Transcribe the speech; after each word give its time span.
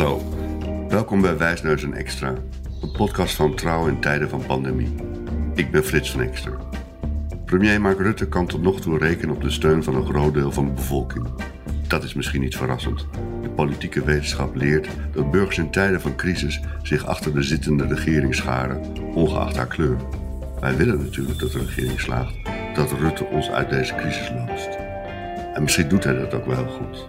Hallo, 0.00 0.22
welkom 0.88 1.20
bij 1.20 1.36
Wijsneus 1.36 1.82
en 1.82 1.94
Extra, 1.94 2.34
een 2.82 2.92
podcast 2.92 3.34
van 3.34 3.54
Trouw 3.54 3.86
in 3.86 4.00
tijden 4.00 4.28
van 4.28 4.46
pandemie. 4.46 4.94
Ik 5.54 5.70
ben 5.70 5.84
Frits 5.84 6.10
van 6.10 6.20
Ekster. 6.20 6.56
Premier 7.44 7.80
Mark 7.80 7.98
Rutte 7.98 8.28
kan 8.28 8.46
tot 8.46 8.62
nog 8.62 8.80
toe 8.80 8.98
rekenen 8.98 9.34
op 9.34 9.42
de 9.42 9.50
steun 9.50 9.84
van 9.84 9.94
een 9.94 10.06
groot 10.06 10.34
deel 10.34 10.52
van 10.52 10.64
de 10.64 10.72
bevolking. 10.72 11.26
Dat 11.88 12.04
is 12.04 12.14
misschien 12.14 12.40
niet 12.40 12.56
verrassend. 12.56 13.06
De 13.42 13.50
politieke 13.50 14.04
wetenschap 14.04 14.54
leert 14.54 14.88
dat 15.12 15.30
burgers 15.30 15.58
in 15.58 15.70
tijden 15.70 16.00
van 16.00 16.16
crisis 16.16 16.60
zich 16.82 17.06
achter 17.06 17.34
de 17.34 17.42
zittende 17.42 17.86
regering 17.86 18.34
scharen, 18.34 18.80
ongeacht 19.14 19.56
haar 19.56 19.66
kleur. 19.66 19.96
Wij 20.60 20.76
willen 20.76 21.02
natuurlijk 21.02 21.38
dat 21.38 21.52
de 21.52 21.58
regering 21.58 22.00
slaagt, 22.00 22.34
dat 22.74 22.92
Rutte 22.92 23.24
ons 23.24 23.50
uit 23.50 23.70
deze 23.70 23.94
crisis 23.94 24.30
loodst. 24.30 24.78
En 25.54 25.62
misschien 25.62 25.88
doet 25.88 26.04
hij 26.04 26.14
dat 26.14 26.34
ook 26.34 26.46
wel 26.46 26.66
goed. 26.66 27.06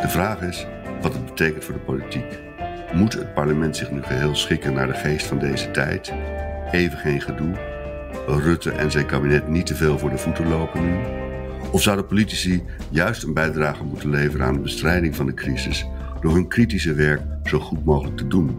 De 0.00 0.08
vraag 0.08 0.40
is 0.40 0.66
wat 1.02 1.12
het 1.12 1.24
betekent 1.24 1.64
voor 1.64 1.74
de 1.74 1.80
politiek. 1.80 2.38
Moet 2.94 3.12
het 3.12 3.34
parlement 3.34 3.76
zich 3.76 3.90
nu 3.90 4.02
geheel 4.02 4.34
schikken 4.34 4.72
naar 4.72 4.86
de 4.86 4.94
geest 4.94 5.26
van 5.26 5.38
deze 5.38 5.70
tijd? 5.70 6.12
Even 6.70 6.98
geen 6.98 7.20
gedoe? 7.20 7.54
Rutte 8.26 8.70
en 8.70 8.90
zijn 8.90 9.06
kabinet 9.06 9.48
niet 9.48 9.66
te 9.66 9.74
veel 9.74 9.98
voor 9.98 10.10
de 10.10 10.18
voeten 10.18 10.48
lopen 10.48 10.84
nu? 10.84 10.96
Of 11.72 11.82
zouden 11.82 12.06
politici 12.06 12.62
juist 12.90 13.22
een 13.22 13.34
bijdrage 13.34 13.84
moeten 13.84 14.10
leveren 14.10 14.46
aan 14.46 14.54
de 14.54 14.60
bestrijding 14.60 15.16
van 15.16 15.26
de 15.26 15.34
crisis 15.34 15.86
door 16.20 16.32
hun 16.32 16.48
kritische 16.48 16.94
werk 16.94 17.22
zo 17.44 17.58
goed 17.58 17.84
mogelijk 17.84 18.16
te 18.16 18.26
doen? 18.26 18.58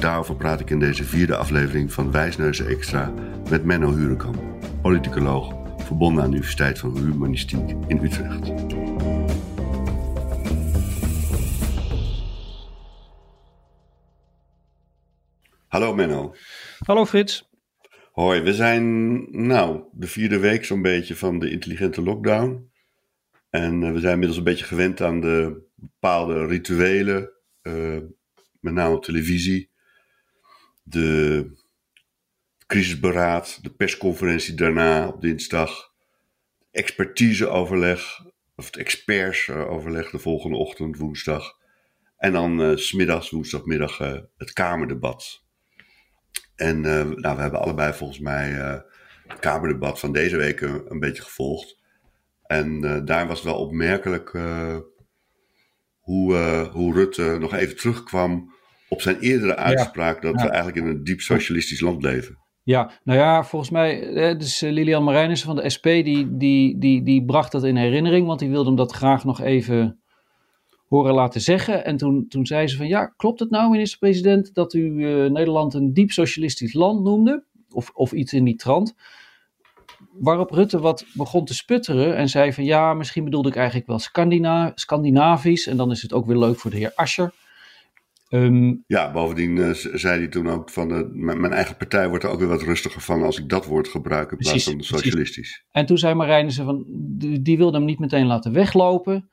Daarover 0.00 0.36
praat 0.36 0.60
ik 0.60 0.70
in 0.70 0.78
deze 0.78 1.04
vierde 1.04 1.36
aflevering 1.36 1.92
van 1.92 2.10
Wijsneuzen 2.10 2.66
Extra 2.66 3.12
met 3.50 3.64
Menno 3.64 3.94
Hurenkamp, 3.94 4.42
politicoloog 4.82 5.54
verbonden 5.78 6.22
aan 6.22 6.30
de 6.30 6.36
Universiteit 6.36 6.78
van 6.78 6.96
Humanistiek 6.96 7.74
in 7.86 8.04
Utrecht. 8.04 8.52
Hallo 15.76 15.94
Menno. 15.94 16.34
Hallo 16.86 17.04
Frits. 17.04 17.48
Hoi, 18.12 18.40
we 18.40 18.54
zijn 18.54 19.22
nou 19.46 19.84
de 19.92 20.06
vierde 20.06 20.38
week 20.38 20.64
zo'n 20.64 20.82
beetje 20.82 21.16
van 21.16 21.38
de 21.38 21.50
intelligente 21.50 22.02
lockdown. 22.02 22.70
En 23.50 23.82
uh, 23.82 23.92
we 23.92 24.00
zijn 24.00 24.12
inmiddels 24.12 24.38
een 24.38 24.44
beetje 24.44 24.64
gewend 24.64 25.00
aan 25.00 25.20
de 25.20 25.66
bepaalde 25.74 26.46
rituelen, 26.46 27.30
uh, 27.62 27.98
met 28.60 28.74
name 28.74 28.94
op 28.94 29.04
televisie. 29.04 29.70
De 30.82 31.50
crisisberaad, 32.66 33.58
de 33.62 33.70
persconferentie 33.70 34.54
daarna 34.54 35.08
op 35.08 35.20
dinsdag, 35.20 35.92
expertiseoverleg, 36.70 38.20
of 38.54 38.66
het 38.66 38.76
expertsoverleg 38.76 40.10
de 40.10 40.18
volgende 40.18 40.56
ochtend, 40.56 40.96
woensdag. 40.96 41.56
En 42.16 42.32
dan 42.32 42.60
uh, 42.60 42.76
smiddags, 42.76 43.30
woensdagmiddag, 43.30 43.98
het 44.36 44.52
Kamerdebat. 44.52 45.44
En 46.56 46.76
uh, 46.76 47.04
nou, 47.04 47.36
we 47.36 47.42
hebben 47.42 47.60
allebei 47.60 47.92
volgens 47.92 48.18
mij 48.18 48.52
uh, 48.52 48.74
het 49.26 49.38
Kamerdebat 49.38 49.98
van 49.98 50.12
deze 50.12 50.36
week 50.36 50.60
een, 50.60 50.82
een 50.88 51.00
beetje 51.00 51.22
gevolgd. 51.22 51.84
En 52.42 52.84
uh, 52.84 52.98
daar 53.04 53.26
was 53.26 53.42
wel 53.42 53.58
opmerkelijk 53.58 54.30
hoe, 55.98 56.34
hoe 56.72 56.94
Rutte 56.94 57.36
nog 57.40 57.54
even 57.54 57.76
terugkwam 57.76 58.54
op 58.88 59.00
zijn 59.00 59.18
eerdere 59.18 59.56
uitspraak 59.56 60.22
ja, 60.22 60.30
dat 60.30 60.40
ja. 60.40 60.46
we 60.46 60.52
eigenlijk 60.52 60.86
in 60.86 60.92
een 60.92 61.04
diep 61.04 61.20
socialistisch 61.20 61.80
land 61.80 62.02
leven. 62.02 62.38
Ja, 62.62 62.90
nou 63.04 63.18
ja, 63.18 63.44
volgens 63.44 63.70
mij, 63.70 64.00
dus 64.36 64.60
Lilian 64.60 65.04
Marijnissen 65.04 65.46
van 65.46 65.56
de 65.56 65.70
SP, 65.74 65.84
die, 65.84 66.36
die, 66.36 66.78
die, 66.78 67.02
die 67.02 67.24
bracht 67.24 67.52
dat 67.52 67.64
in 67.64 67.76
herinnering, 67.76 68.26
want 68.26 68.38
die 68.38 68.50
wilde 68.50 68.66
hem 68.66 68.76
dat 68.76 68.92
graag 68.92 69.24
nog 69.24 69.40
even 69.40 70.00
horen 70.88 71.14
laten 71.14 71.40
zeggen. 71.40 71.84
En 71.84 71.96
toen, 71.96 72.28
toen 72.28 72.46
zei 72.46 72.68
ze 72.68 72.76
van 72.76 72.86
ja, 72.86 73.06
klopt 73.06 73.40
het 73.40 73.50
nou 73.50 73.70
minister-president 73.70 74.54
dat 74.54 74.74
u 74.74 74.80
uh, 74.80 75.30
Nederland 75.30 75.74
een 75.74 75.92
diep 75.92 76.10
socialistisch 76.10 76.72
land 76.72 77.02
noemde? 77.02 77.44
Of, 77.70 77.90
of 77.94 78.12
iets 78.12 78.32
in 78.32 78.44
die 78.44 78.56
trant. 78.56 78.94
Waarop 80.12 80.50
Rutte 80.50 80.78
wat 80.78 81.06
begon 81.12 81.44
te 81.44 81.54
sputteren 81.54 82.16
en 82.16 82.28
zei 82.28 82.52
van 82.52 82.64
ja, 82.64 82.94
misschien 82.94 83.24
bedoelde 83.24 83.48
ik 83.48 83.56
eigenlijk 83.56 83.86
wel 83.86 83.98
Scandina 83.98 84.72
Scandinavisch. 84.74 85.66
En 85.66 85.76
dan 85.76 85.90
is 85.90 86.02
het 86.02 86.12
ook 86.12 86.26
weer 86.26 86.38
leuk 86.38 86.58
voor 86.58 86.70
de 86.70 86.76
heer 86.76 86.92
Ascher. 86.94 87.32
Um, 88.30 88.84
ja, 88.86 89.12
bovendien 89.12 89.56
uh, 89.56 89.70
zei 89.72 90.18
hij 90.18 90.28
toen 90.28 90.48
ook 90.48 90.70
van 90.70 90.92
uh, 90.92 91.02
mijn 91.12 91.52
eigen 91.52 91.76
partij 91.76 92.08
wordt 92.08 92.24
er 92.24 92.30
ook 92.30 92.38
weer 92.38 92.48
wat 92.48 92.62
rustiger 92.62 93.00
van 93.00 93.22
als 93.22 93.38
ik 93.38 93.48
dat 93.48 93.66
woord 93.66 93.88
gebruik 93.88 94.30
in 94.30 94.36
plaats 94.36 94.64
van 94.64 94.80
socialistisch. 94.80 95.32
Precies. 95.32 95.64
En 95.70 95.86
toen 95.86 95.98
zei 95.98 96.14
Marijnissen 96.14 96.64
van 96.64 96.84
die, 96.88 97.42
die 97.42 97.56
wilde 97.56 97.76
hem 97.76 97.86
niet 97.86 97.98
meteen 97.98 98.26
laten 98.26 98.52
weglopen. 98.52 99.30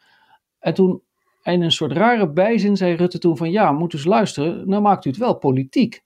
En 0.60 0.74
toen 0.74 1.02
en 1.44 1.54
in 1.54 1.62
een 1.62 1.72
soort 1.72 1.92
rare 1.92 2.32
bijzin 2.32 2.78
zei 2.78 2.96
Rutte 2.96 3.18
toen 3.18 3.38
van 3.38 3.52
ja, 3.52 3.72
moet 3.72 3.92
dus 3.92 4.06
luisteren, 4.06 4.70
nou 4.70 4.82
maakt 4.82 5.06
u 5.06 5.10
het 5.10 5.20
wel 5.20 5.38
politiek. 5.38 6.04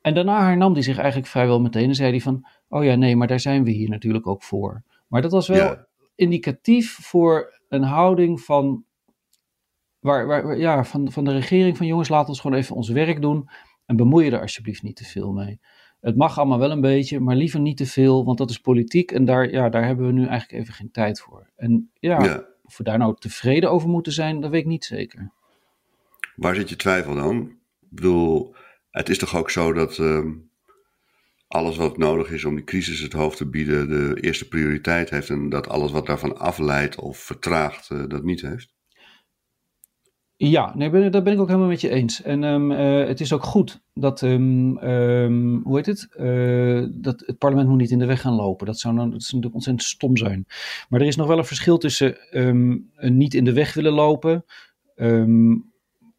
En 0.00 0.14
daarna 0.14 0.46
hernam 0.46 0.72
hij 0.72 0.82
zich 0.82 0.98
eigenlijk 0.98 1.28
vrijwel 1.28 1.60
meteen 1.60 1.88
en 1.88 1.94
zei 1.94 2.10
hij 2.10 2.20
van, 2.20 2.46
oh 2.68 2.84
ja, 2.84 2.94
nee, 2.94 3.16
maar 3.16 3.26
daar 3.26 3.40
zijn 3.40 3.64
we 3.64 3.70
hier 3.70 3.88
natuurlijk 3.88 4.26
ook 4.26 4.42
voor. 4.42 4.82
Maar 5.06 5.22
dat 5.22 5.32
was 5.32 5.48
wel 5.48 5.56
ja. 5.56 5.86
indicatief 6.14 6.98
voor 7.00 7.60
een 7.68 7.82
houding 7.82 8.40
van, 8.40 8.84
waar, 9.98 10.26
waar, 10.26 10.58
ja, 10.58 10.84
van, 10.84 11.12
van 11.12 11.24
de 11.24 11.32
regering 11.32 11.76
van 11.76 11.86
jongens, 11.86 12.08
laat 12.08 12.28
ons 12.28 12.40
gewoon 12.40 12.56
even 12.56 12.76
ons 12.76 12.88
werk 12.88 13.22
doen 13.22 13.48
en 13.86 13.96
bemoei 13.96 14.24
je 14.24 14.30
er 14.30 14.40
alsjeblieft 14.40 14.82
niet 14.82 14.96
te 14.96 15.04
veel 15.04 15.32
mee. 15.32 15.60
Het 16.00 16.16
mag 16.16 16.38
allemaal 16.38 16.58
wel 16.58 16.70
een 16.70 16.80
beetje, 16.80 17.20
maar 17.20 17.36
liever 17.36 17.60
niet 17.60 17.76
te 17.76 17.86
veel, 17.86 18.24
want 18.24 18.38
dat 18.38 18.50
is 18.50 18.58
politiek 18.58 19.10
en 19.10 19.24
daar, 19.24 19.50
ja, 19.50 19.68
daar 19.68 19.84
hebben 19.84 20.06
we 20.06 20.12
nu 20.12 20.26
eigenlijk 20.26 20.62
even 20.62 20.74
geen 20.74 20.90
tijd 20.90 21.20
voor. 21.20 21.50
En 21.56 21.90
ja. 21.94 22.24
ja. 22.24 22.47
Of 22.68 22.76
we 22.76 22.84
daar 22.84 22.98
nou 22.98 23.16
tevreden 23.18 23.70
over 23.70 23.88
moeten 23.88 24.12
zijn, 24.12 24.40
dat 24.40 24.50
weet 24.50 24.60
ik 24.60 24.66
niet 24.66 24.84
zeker. 24.84 25.32
Waar 26.36 26.54
zit 26.54 26.68
je 26.68 26.76
twijfel 26.76 27.14
dan? 27.14 27.40
Ik 27.80 27.88
bedoel, 27.88 28.54
het 28.90 29.08
is 29.08 29.18
toch 29.18 29.36
ook 29.36 29.50
zo 29.50 29.72
dat 29.72 29.98
uh, 29.98 30.24
alles 31.46 31.76
wat 31.76 31.98
nodig 31.98 32.30
is 32.30 32.44
om 32.44 32.54
die 32.54 32.64
crisis 32.64 33.00
het 33.00 33.12
hoofd 33.12 33.36
te 33.36 33.48
bieden, 33.48 33.88
de 33.88 34.20
eerste 34.20 34.48
prioriteit 34.48 35.10
heeft. 35.10 35.28
En 35.28 35.48
dat 35.48 35.68
alles 35.68 35.90
wat 35.90 36.06
daarvan 36.06 36.38
afleidt 36.38 36.96
of 36.96 37.18
vertraagt, 37.18 37.90
uh, 37.90 38.04
dat 38.08 38.24
niet 38.24 38.40
heeft? 38.40 38.76
Ja, 40.40 40.72
nee, 40.76 40.90
ben, 40.90 41.12
dat 41.12 41.24
ben 41.24 41.32
ik 41.32 41.40
ook 41.40 41.46
helemaal 41.46 41.68
met 41.68 41.80
je 41.80 41.88
eens. 41.88 42.22
En 42.22 42.42
um, 42.42 42.70
uh, 42.70 43.06
het 43.06 43.20
is 43.20 43.32
ook 43.32 43.44
goed 43.44 43.80
dat, 43.94 44.22
um, 44.22 44.78
um, 44.78 45.60
hoe 45.64 45.76
heet 45.76 45.86
het, 45.86 46.08
uh, 46.20 46.86
dat 46.90 47.22
het 47.26 47.38
parlement 47.38 47.68
moet 47.68 47.78
niet 47.78 47.90
in 47.90 47.98
de 47.98 48.06
weg 48.06 48.20
gaan 48.20 48.34
lopen. 48.34 48.66
Dat 48.66 48.78
zou, 48.78 48.94
nou, 48.94 49.10
dat 49.10 49.22
zou 49.22 49.42
natuurlijk 49.42 49.54
ontzettend 49.54 49.88
stom 49.88 50.16
zijn. 50.16 50.46
Maar 50.88 51.00
er 51.00 51.06
is 51.06 51.16
nog 51.16 51.26
wel 51.26 51.38
een 51.38 51.44
verschil 51.44 51.78
tussen 51.78 52.16
niet 52.96 53.34
in 53.34 53.44
de 53.44 53.52
weg 53.52 53.74
willen 53.74 53.92
lopen, 53.92 54.44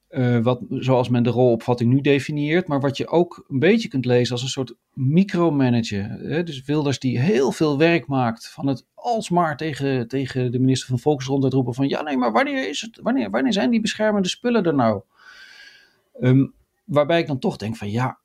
uh, 0.10 0.38
wat, 0.38 0.62
zoals 0.70 1.10
men 1.10 1.24
de 1.24 1.30
rolopvatting 1.30 1.94
nu 1.94 2.02
definieert, 2.02 2.68
maar 2.68 2.80
wat 2.80 2.98
je 2.98 3.08
ook 3.08 3.46
een 3.48 3.60
beetje 3.60 3.88
kunt 3.88 4.06
lezen 4.06 4.34
als 4.34 4.42
een 4.42 4.50
soort 4.50 4.76
micromanager. 4.94 6.10
Hè? 6.10 6.44
Dus 6.44 6.64
Wilders 6.64 7.00
die 7.00 7.20
heel 7.20 7.52
veel 7.52 7.78
werk 7.78 8.08
maakt 8.08 8.50
van 8.50 8.68
het 8.68 8.86
alsmaar 8.94 9.58
tegen, 9.58 10.08
tegen 10.08 10.52
de 10.52 10.60
minister 10.60 10.90
van 10.90 11.00
Volksgezondheid 11.00 11.54
roepen 11.54 11.74
van 11.74 11.88
ja 11.88 12.02
nee, 12.02 12.18
maar 12.18 12.32
wanneer, 12.32 12.70
is 12.70 12.82
het, 12.82 13.00
wanneer, 13.02 13.30
wanneer 13.30 13.54
zijn 13.54 13.70
die 13.70 13.82
beschermende 13.82 14.28
spullen 14.28 14.64
er 14.64 14.76
nou? 14.76 15.02
Um, 16.22 16.54
waarbij 16.84 17.20
ik 17.20 17.28
dan 17.28 17.40
toch 17.40 17.58
denk 17.58 17.76
van 17.76 17.92
ja, 17.92 18.20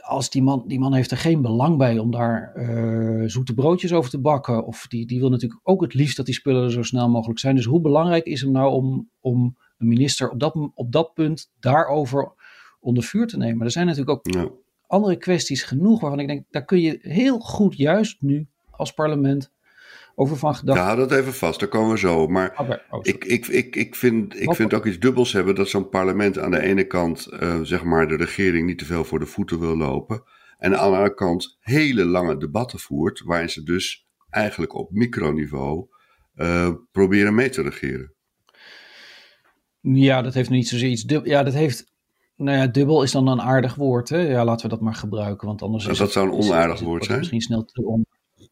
als 0.00 0.30
die 0.30 0.42
man, 0.42 0.64
die 0.66 0.78
man 0.78 0.94
heeft 0.94 1.10
er 1.10 1.16
geen 1.16 1.42
belang 1.42 1.78
bij 1.78 1.98
om 1.98 2.10
daar 2.10 2.52
uh, 2.56 3.28
zoete 3.28 3.54
broodjes 3.54 3.92
over 3.92 4.10
te 4.10 4.20
bakken. 4.20 4.66
Of 4.66 4.86
die, 4.88 5.06
die 5.06 5.20
wil 5.20 5.30
natuurlijk 5.30 5.60
ook 5.62 5.80
het 5.80 5.94
liefst 5.94 6.16
dat 6.16 6.26
die 6.26 6.34
spullen 6.34 6.64
er 6.64 6.72
zo 6.72 6.82
snel 6.82 7.08
mogelijk 7.08 7.38
zijn. 7.38 7.54
Dus 7.54 7.64
hoe 7.64 7.80
belangrijk 7.80 8.24
is 8.24 8.40
hem 8.40 8.50
nou 8.50 8.72
om, 8.72 9.10
om 9.20 9.56
een 9.78 9.88
minister 9.88 10.30
op 10.30 10.40
dat, 10.40 10.70
op 10.74 10.92
dat 10.92 11.14
punt 11.14 11.52
daarover 11.60 12.32
onder 12.80 13.02
vuur 13.02 13.26
te 13.26 13.36
nemen. 13.36 13.64
Er 13.64 13.70
zijn 13.70 13.86
natuurlijk 13.86 14.26
ook 14.26 14.34
ja. 14.34 14.50
andere 14.86 15.16
kwesties 15.16 15.62
genoeg 15.62 16.00
waarvan 16.00 16.20
ik 16.20 16.26
denk, 16.26 16.44
daar 16.50 16.64
kun 16.64 16.80
je 16.80 16.98
heel 17.02 17.38
goed 17.38 17.76
juist 17.76 18.20
nu 18.20 18.46
als 18.70 18.92
parlement 18.92 19.54
over 20.14 20.36
van 20.36 20.54
gedachten. 20.54 20.84
Ja, 20.84 20.94
dat 20.94 21.12
even 21.12 21.34
vast, 21.34 21.60
daar 21.60 21.68
komen 21.68 21.90
we 21.90 21.98
zo. 21.98 22.26
Maar 22.26 22.50
okay. 22.58 22.82
oh, 22.90 23.00
ik, 23.02 23.24
ik, 23.24 23.46
ik, 23.46 23.76
ik 23.76 23.94
vind, 23.94 24.40
ik 24.40 24.54
vind 24.54 24.74
ook 24.74 24.86
iets 24.86 24.98
dubbels 24.98 25.32
hebben 25.32 25.54
dat 25.54 25.68
zo'n 25.68 25.88
parlement 25.88 26.38
aan 26.38 26.50
de 26.50 26.60
ene 26.60 26.86
kant, 26.86 27.28
uh, 27.32 27.60
zeg 27.62 27.84
maar, 27.84 28.08
de 28.08 28.16
regering 28.16 28.66
niet 28.66 28.78
te 28.78 28.84
veel 28.84 29.04
voor 29.04 29.18
de 29.18 29.26
voeten 29.26 29.60
wil 29.60 29.76
lopen. 29.76 30.22
En 30.58 30.78
aan 30.78 30.90
de 30.90 30.96
andere 30.96 31.14
kant 31.14 31.56
hele 31.60 32.04
lange 32.04 32.36
debatten 32.36 32.78
voert, 32.78 33.22
waarin 33.24 33.50
ze 33.50 33.62
dus 33.62 34.06
eigenlijk 34.30 34.74
op 34.74 34.90
microniveau 34.90 35.86
uh, 36.36 36.70
proberen 36.92 37.34
mee 37.34 37.48
te 37.48 37.62
regeren. 37.62 38.14
Ja, 39.94 40.22
dat 40.22 40.34
heeft 40.34 40.50
niet 40.50 40.68
zozeer 40.68 40.90
iets 40.90 41.02
dubbel. 41.02 41.30
Ja, 41.30 41.42
dat 41.42 41.54
heeft. 41.54 41.94
Nou 42.36 42.58
ja, 42.58 42.66
dubbel 42.66 43.02
is 43.02 43.12
dan 43.12 43.28
een 43.28 43.40
aardig 43.40 43.74
woord. 43.74 44.08
Hè? 44.08 44.18
Ja, 44.18 44.44
laten 44.44 44.62
we 44.62 44.74
dat 44.74 44.80
maar 44.80 44.94
gebruiken. 44.94 45.46
Want 45.46 45.62
anders. 45.62 45.84
Dus 45.84 45.98
dat 45.98 46.06
is 46.08 46.12
zou 46.12 46.26
een 46.26 46.34
onaardig 46.34 46.80
woord 46.80 47.04
zijn. 47.04 47.18
Misschien 47.18 47.40
snel 47.40 47.64
te 47.64 47.84
on... 47.84 48.06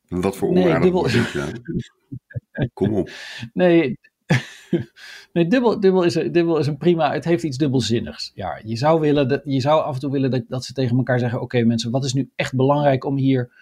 Wat 0.09 0.37
voor 0.37 0.49
onaardig 0.49 0.73
nee, 0.73 0.83
dubbel... 0.83 1.01
woord 1.01 1.15
is 1.15 1.33
ja. 1.33 2.67
Kom 2.73 2.95
op. 2.95 3.11
Nee, 3.53 3.99
nee 5.33 5.47
dubbel, 5.47 5.81
dubbel, 5.81 6.03
is, 6.03 6.13
dubbel 6.13 6.59
is 6.59 6.67
een 6.67 6.77
prima. 6.77 7.13
Het 7.13 7.25
heeft 7.25 7.43
iets 7.43 7.57
dubbelzinnigs. 7.57 8.31
Ja, 8.35 8.61
je 8.65 8.77
zou, 8.77 9.01
willen 9.01 9.29
dat, 9.29 9.41
je 9.45 9.61
zou 9.61 9.83
af 9.83 9.95
en 9.95 10.01
toe 10.01 10.11
willen 10.11 10.31
dat, 10.31 10.43
dat 10.49 10.65
ze 10.65 10.73
tegen 10.73 10.97
elkaar 10.97 11.19
zeggen: 11.19 11.41
Oké, 11.41 11.57
okay, 11.57 11.67
mensen, 11.67 11.91
wat 11.91 12.05
is 12.05 12.13
nu 12.13 12.31
echt 12.37 12.57
belangrijk 12.57 13.05
om 13.05 13.17
hier. 13.17 13.53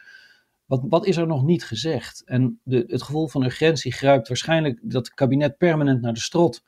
Wat, 0.66 0.82
wat 0.88 1.06
is 1.06 1.16
er 1.16 1.26
nog 1.26 1.44
niet 1.44 1.64
gezegd? 1.64 2.22
En 2.24 2.60
de, 2.62 2.84
het 2.86 3.02
gevoel 3.02 3.28
van 3.28 3.44
urgentie 3.44 3.92
grijpt 3.92 4.28
waarschijnlijk 4.28 4.78
dat 4.82 5.06
het 5.06 5.14
kabinet 5.14 5.56
permanent 5.56 6.00
naar 6.00 6.14
de 6.14 6.20
strot 6.20 6.62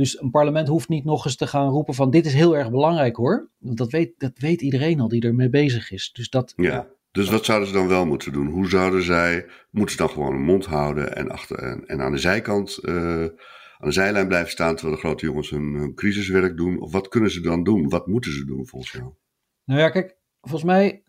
Dus 0.00 0.20
een 0.20 0.30
parlement 0.30 0.68
hoeft 0.68 0.88
niet 0.88 1.04
nog 1.04 1.24
eens 1.24 1.36
te 1.36 1.46
gaan 1.46 1.68
roepen 1.68 1.94
van 1.94 2.10
dit 2.10 2.26
is 2.26 2.34
heel 2.34 2.56
erg 2.56 2.70
belangrijk 2.70 3.16
hoor. 3.16 3.50
Want 3.58 3.78
dat 3.78 3.90
weet, 3.90 4.12
dat 4.18 4.32
weet 4.38 4.60
iedereen 4.60 5.00
al 5.00 5.08
die 5.08 5.22
ermee 5.22 5.48
bezig 5.48 5.90
is. 5.90 6.10
Dus 6.12 6.30
dat, 6.30 6.52
ja. 6.56 6.86
Dus 7.10 7.30
wat 7.30 7.44
zouden 7.44 7.68
ze 7.68 7.74
dan 7.74 7.88
wel 7.88 8.06
moeten 8.06 8.32
doen? 8.32 8.46
Hoe 8.46 8.68
zouden 8.68 9.02
zij, 9.02 9.46
moeten 9.70 9.96
ze 9.96 10.02
dan 10.02 10.10
gewoon 10.10 10.34
een 10.34 10.42
mond 10.42 10.66
houden 10.66 11.16
en, 11.16 11.30
achter, 11.30 11.58
en, 11.58 11.86
en 11.86 12.00
aan 12.00 12.12
de 12.12 12.18
zijkant, 12.18 12.78
uh, 12.82 12.94
aan 13.78 13.88
de 13.88 13.92
zijlijn 13.92 14.28
blijven 14.28 14.50
staan 14.50 14.74
terwijl 14.74 14.96
de 14.96 15.02
grote 15.02 15.26
jongens 15.26 15.50
hun, 15.50 15.74
hun, 15.74 15.94
crisiswerk 15.94 16.56
doen? 16.56 16.80
Of 16.80 16.92
wat 16.92 17.08
kunnen 17.08 17.30
ze 17.30 17.40
dan 17.40 17.62
doen? 17.62 17.88
Wat 17.88 18.06
moeten 18.06 18.32
ze 18.32 18.44
doen 18.44 18.66
volgens 18.66 18.92
jou? 18.92 19.12
Nou 19.64 19.80
ja, 19.80 19.90
kijk, 19.90 20.16
volgens 20.40 20.64
mij 20.64 21.02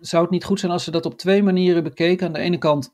zou 0.00 0.22
het 0.22 0.32
niet 0.32 0.44
goed 0.44 0.60
zijn 0.60 0.72
als 0.72 0.84
ze 0.84 0.90
dat 0.90 1.06
op 1.06 1.18
twee 1.18 1.42
manieren 1.42 1.82
bekeken. 1.82 2.26
Aan 2.26 2.32
de 2.32 2.38
ene 2.38 2.58
kant 2.58 2.90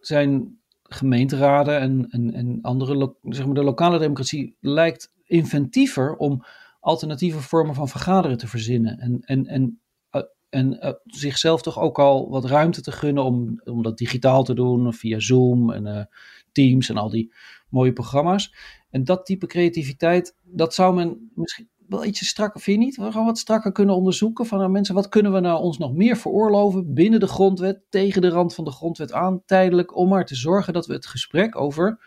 zijn 0.00 0.58
gemeenteraden 0.88 1.80
en, 1.80 2.10
en, 2.10 2.34
en 2.34 2.58
andere, 2.62 3.14
zeg 3.22 3.44
maar 3.44 3.54
de 3.54 3.64
lokale 3.64 3.98
democratie 3.98 4.56
lijkt 4.60 5.12
inventiever 5.24 6.16
om 6.16 6.44
alternatieve 6.80 7.40
vormen 7.40 7.74
van 7.74 7.88
vergaderen 7.88 8.38
te 8.38 8.48
verzinnen. 8.48 8.98
En, 8.98 9.20
en, 9.20 9.46
en, 9.46 9.80
uh, 10.12 10.22
en 10.48 10.72
uh, 10.72 10.92
zichzelf 11.04 11.62
toch 11.62 11.78
ook 11.78 11.98
al 11.98 12.28
wat 12.30 12.44
ruimte 12.44 12.80
te 12.82 12.92
gunnen 12.92 13.24
om, 13.24 13.60
om 13.64 13.82
dat 13.82 13.98
digitaal 13.98 14.44
te 14.44 14.54
doen, 14.54 14.92
via 14.92 15.20
Zoom 15.20 15.72
en 15.72 15.86
uh, 15.86 16.04
Teams 16.52 16.88
en 16.88 16.96
al 16.96 17.10
die 17.10 17.32
mooie 17.68 17.92
programma's. 17.92 18.54
En 18.90 19.04
dat 19.04 19.26
type 19.26 19.46
creativiteit, 19.46 20.36
dat 20.42 20.74
zou 20.74 20.94
men 20.94 21.30
misschien 21.34 21.68
wel 21.88 22.04
ietsje 22.04 22.24
strakker, 22.24 22.60
vind 22.60 22.78
je 22.78 22.84
niet? 22.84 22.96
We 22.96 23.12
gaan 23.12 23.24
wat 23.24 23.38
strakker 23.38 23.72
kunnen 23.72 23.94
onderzoeken 23.94 24.46
van 24.46 24.58
nou, 24.58 24.70
mensen, 24.70 24.94
wat 24.94 25.08
kunnen 25.08 25.32
we 25.32 25.40
nou 25.40 25.62
ons 25.62 25.78
nog 25.78 25.94
meer 25.94 26.16
veroorloven 26.16 26.94
binnen 26.94 27.20
de 27.20 27.26
grondwet, 27.26 27.80
tegen 27.88 28.22
de 28.22 28.28
rand 28.28 28.54
van 28.54 28.64
de 28.64 28.70
grondwet 28.70 29.12
aan, 29.12 29.42
tijdelijk, 29.46 29.96
om 29.96 30.08
maar 30.08 30.26
te 30.26 30.34
zorgen 30.34 30.72
dat 30.72 30.86
we 30.86 30.92
het 30.92 31.06
gesprek 31.06 31.56
over 31.60 31.98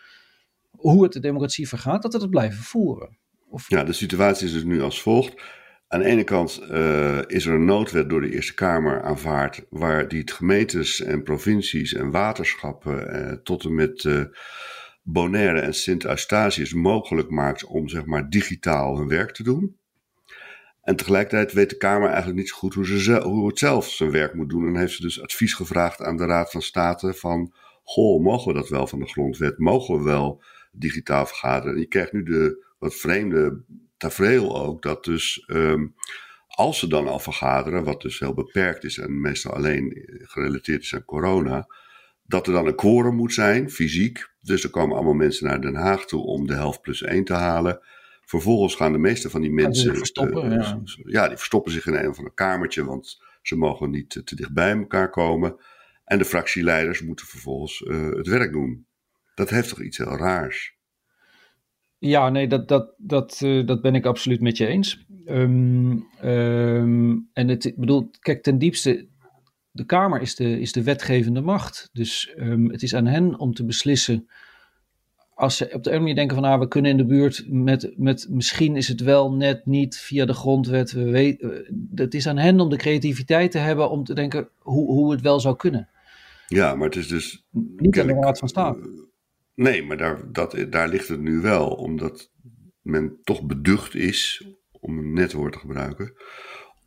hoe 0.71 1.03
het 1.03 1.13
de 1.13 1.19
democratie 1.19 1.67
vergaat, 1.67 2.01
dat 2.01 2.13
we 2.13 2.19
het 2.19 2.29
blijven 2.29 2.63
voeren. 2.63 3.17
Of... 3.49 3.69
Ja, 3.69 3.83
de 3.83 3.93
situatie 3.93 4.47
is 4.47 4.53
dus 4.53 4.63
nu 4.63 4.81
als 4.81 5.01
volgt. 5.01 5.41
Aan 5.87 5.99
de 5.99 6.05
ene 6.05 6.23
kant 6.23 6.61
uh, 6.71 7.21
is 7.27 7.45
er 7.45 7.53
een 7.53 7.65
noodwet 7.65 8.09
door 8.09 8.21
de 8.21 8.33
Eerste 8.33 8.53
Kamer 8.53 9.03
aanvaard, 9.03 9.65
waar 9.69 10.07
die 10.07 10.31
gemeentes 10.31 11.01
en 11.01 11.23
provincies 11.23 11.93
en 11.93 12.11
waterschappen 12.11 13.15
uh, 13.15 13.31
tot 13.31 13.63
en 13.63 13.75
met 13.75 14.03
uh, 14.03 14.23
Bonaire 15.09 15.59
en 15.59 15.73
Sint-Eustatius 15.73 16.73
mogelijk 16.73 17.29
maakt 17.29 17.65
om 17.65 17.89
zeg 17.89 18.05
maar 18.05 18.29
digitaal 18.29 18.97
hun 18.97 19.07
werk 19.07 19.31
te 19.31 19.43
doen. 19.43 19.77
En 20.81 20.95
tegelijkertijd 20.95 21.53
weet 21.53 21.69
de 21.69 21.77
Kamer 21.77 22.07
eigenlijk 22.07 22.37
niet 22.37 22.49
zo 22.49 22.55
goed 22.55 22.73
hoe, 22.73 22.85
ze, 22.85 23.21
hoe 23.21 23.47
het 23.47 23.59
zelf 23.59 23.89
zijn 23.89 24.11
werk 24.11 24.33
moet 24.33 24.49
doen. 24.49 24.67
En 24.67 24.75
heeft 24.75 24.93
ze 24.93 25.01
dus 25.01 25.21
advies 25.21 25.53
gevraagd 25.53 26.01
aan 26.01 26.17
de 26.17 26.25
Raad 26.25 26.51
van 26.51 26.61
State 26.61 27.13
van, 27.13 27.53
goh, 27.83 28.23
mogen 28.23 28.53
we 28.53 28.59
dat 28.59 28.69
wel 28.69 28.87
van 28.87 28.99
de 28.99 29.07
grondwet? 29.07 29.57
Mogen 29.57 29.97
we 29.97 30.03
wel 30.03 30.43
digitaal 30.71 31.25
vergaderen? 31.25 31.73
En 31.73 31.79
je 31.79 31.87
krijgt 31.87 32.13
nu 32.13 32.23
de 32.23 32.65
wat 32.79 32.95
vreemde 32.95 33.63
tafereel 33.97 34.61
ook, 34.61 34.81
dat 34.81 35.03
dus 35.03 35.43
um, 35.47 35.95
als 36.47 36.79
ze 36.79 36.87
dan 36.87 37.07
al 37.07 37.19
vergaderen, 37.19 37.83
wat 37.83 38.01
dus 38.01 38.19
heel 38.19 38.33
beperkt 38.33 38.83
is 38.83 38.97
en 38.97 39.21
meestal 39.21 39.53
alleen 39.53 40.07
gerelateerd 40.23 40.81
is 40.81 40.95
aan 40.95 41.05
corona, 41.05 41.67
dat 42.27 42.47
er 42.47 42.53
dan 42.53 42.67
een 42.67 42.75
quorum 42.75 43.15
moet 43.15 43.33
zijn, 43.33 43.69
fysiek. 43.69 44.29
Dus 44.41 44.63
er 44.63 44.69
komen 44.69 44.95
allemaal 44.95 45.13
mensen 45.13 45.47
naar 45.47 45.61
Den 45.61 45.75
Haag 45.75 46.05
toe 46.05 46.21
om 46.21 46.47
de 46.47 46.53
helft 46.53 46.81
plus 46.81 47.03
één 47.03 47.23
te 47.23 47.33
halen. 47.33 47.79
Vervolgens 48.25 48.75
gaan 48.75 48.91
de 48.91 48.97
meeste 48.97 49.29
van 49.29 49.41
die 49.41 49.51
mensen. 49.51 49.89
Die 49.89 49.97
verstoppen, 49.97 50.51
uh, 50.51 50.57
ja. 50.57 50.81
ja. 51.03 51.27
die 51.27 51.37
verstoppen 51.37 51.71
zich 51.71 51.85
in 51.85 51.93
een 51.93 52.09
of 52.09 52.17
ander 52.17 52.33
kamertje, 52.33 52.85
want 52.85 53.23
ze 53.41 53.55
mogen 53.55 53.89
niet 53.89 54.09
te, 54.09 54.23
te 54.23 54.35
dicht 54.35 54.53
bij 54.53 54.77
elkaar 54.77 55.09
komen. 55.09 55.55
En 56.03 56.17
de 56.17 56.25
fractieleiders 56.25 57.01
moeten 57.01 57.25
vervolgens 57.25 57.81
uh, 57.81 58.09
het 58.09 58.27
werk 58.27 58.51
doen. 58.51 58.85
Dat 59.35 59.49
heeft 59.49 59.69
toch 59.69 59.81
iets 59.81 59.97
heel 59.97 60.17
raars? 60.17 60.75
Ja, 61.97 62.29
nee, 62.29 62.47
dat, 62.47 62.67
dat, 62.67 62.93
dat, 62.97 63.41
uh, 63.43 63.65
dat 63.65 63.81
ben 63.81 63.95
ik 63.95 64.05
absoluut 64.05 64.41
met 64.41 64.57
je 64.57 64.65
eens. 64.65 65.05
Um, 65.25 66.07
um, 66.23 67.29
en 67.33 67.47
het, 67.47 67.65
ik 67.65 67.77
bedoel, 67.77 68.09
kijk, 68.19 68.43
ten 68.43 68.57
diepste, 68.57 69.07
de 69.77 69.85
Kamer 69.85 70.21
is 70.21 70.35
de, 70.35 70.59
is 70.59 70.71
de 70.71 70.83
wetgevende 70.83 71.41
macht. 71.41 71.89
Dus 71.93 72.33
um, 72.37 72.71
het 72.71 72.83
is 72.83 72.95
aan 72.95 73.05
hen 73.05 73.39
om 73.39 73.53
te 73.53 73.65
beslissen. 73.65 74.29
Als 75.33 75.57
ze 75.57 75.69
op 75.73 75.83
de 75.83 75.89
ene 75.89 75.99
manier 75.99 76.15
denken 76.15 76.35
van 76.35 76.45
ah, 76.45 76.59
we 76.59 76.67
kunnen 76.67 76.91
in 76.91 76.97
de 76.97 77.05
buurt 77.05 77.43
met, 77.47 77.93
met 77.97 78.27
misschien 78.29 78.75
is 78.75 78.87
het 78.87 79.01
wel 79.01 79.31
net 79.31 79.65
niet 79.65 79.97
via 79.97 80.25
de 80.25 80.33
grondwet. 80.33 80.91
We 80.91 81.03
weten, 81.03 81.65
het 81.95 82.13
is 82.13 82.27
aan 82.27 82.37
hen 82.37 82.59
om 82.59 82.69
de 82.69 82.77
creativiteit 82.77 83.51
te 83.51 83.57
hebben 83.57 83.89
om 83.89 84.03
te 84.03 84.13
denken 84.13 84.49
hoe, 84.57 84.91
hoe 84.91 85.11
het 85.11 85.21
wel 85.21 85.39
zou 85.39 85.55
kunnen. 85.55 85.89
Ja, 86.47 86.75
maar 86.75 86.87
het 86.87 86.95
is 86.95 87.07
dus. 87.07 87.45
Niet 87.75 87.99
aan 87.99 88.07
de 88.07 88.13
Raad 88.13 88.39
van 88.39 88.47
State. 88.47 89.09
Nee, 89.55 89.83
maar 89.83 89.97
daar, 89.97 90.31
dat, 90.31 90.65
daar 90.69 90.89
ligt 90.89 91.07
het 91.07 91.21
nu 91.21 91.41
wel, 91.41 91.67
omdat 91.67 92.31
men 92.81 93.19
toch 93.23 93.45
beducht 93.45 93.95
is, 93.95 94.47
om 94.71 94.97
een 94.97 95.13
net 95.13 95.33
woord 95.33 95.53
te 95.53 95.59
gebruiken, 95.59 96.13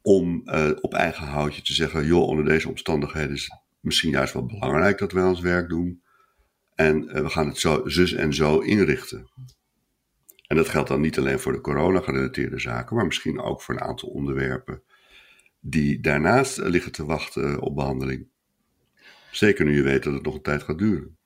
om 0.02 0.42
uh, 0.44 0.70
op 0.80 0.94
eigen 0.94 1.26
houtje 1.26 1.62
te 1.62 1.72
zeggen: 1.72 2.06
joh, 2.06 2.28
onder 2.28 2.44
deze 2.44 2.68
omstandigheden 2.68 3.34
is 3.34 3.42
het 3.42 3.60
misschien 3.80 4.10
juist 4.10 4.32
wel 4.32 4.46
belangrijk 4.46 4.98
dat 4.98 5.12
wij 5.12 5.24
ons 5.24 5.40
werk 5.40 5.68
doen. 5.68 6.02
En 6.74 7.02
uh, 7.02 7.12
we 7.12 7.28
gaan 7.28 7.46
het 7.46 7.58
zo, 7.58 7.88
zus 7.88 8.12
en 8.12 8.34
zo 8.34 8.58
inrichten. 8.58 9.28
En 10.46 10.56
dat 10.56 10.68
geldt 10.68 10.88
dan 10.88 11.00
niet 11.00 11.18
alleen 11.18 11.38
voor 11.38 11.52
de 11.52 11.60
corona-gerelateerde 11.60 12.58
zaken, 12.58 12.96
maar 12.96 13.06
misschien 13.06 13.40
ook 13.40 13.62
voor 13.62 13.74
een 13.74 13.80
aantal 13.80 14.08
onderwerpen 14.08 14.82
die 15.60 16.00
daarnaast 16.00 16.56
liggen 16.56 16.92
te 16.92 17.04
wachten 17.04 17.60
op 17.60 17.74
behandeling. 17.74 18.28
Zeker 19.30 19.64
nu 19.64 19.76
je 19.76 19.82
weet 19.82 20.02
dat 20.02 20.12
het 20.12 20.22
nog 20.22 20.34
een 20.34 20.42
tijd 20.42 20.62
gaat 20.62 20.78
duren. 20.78 21.16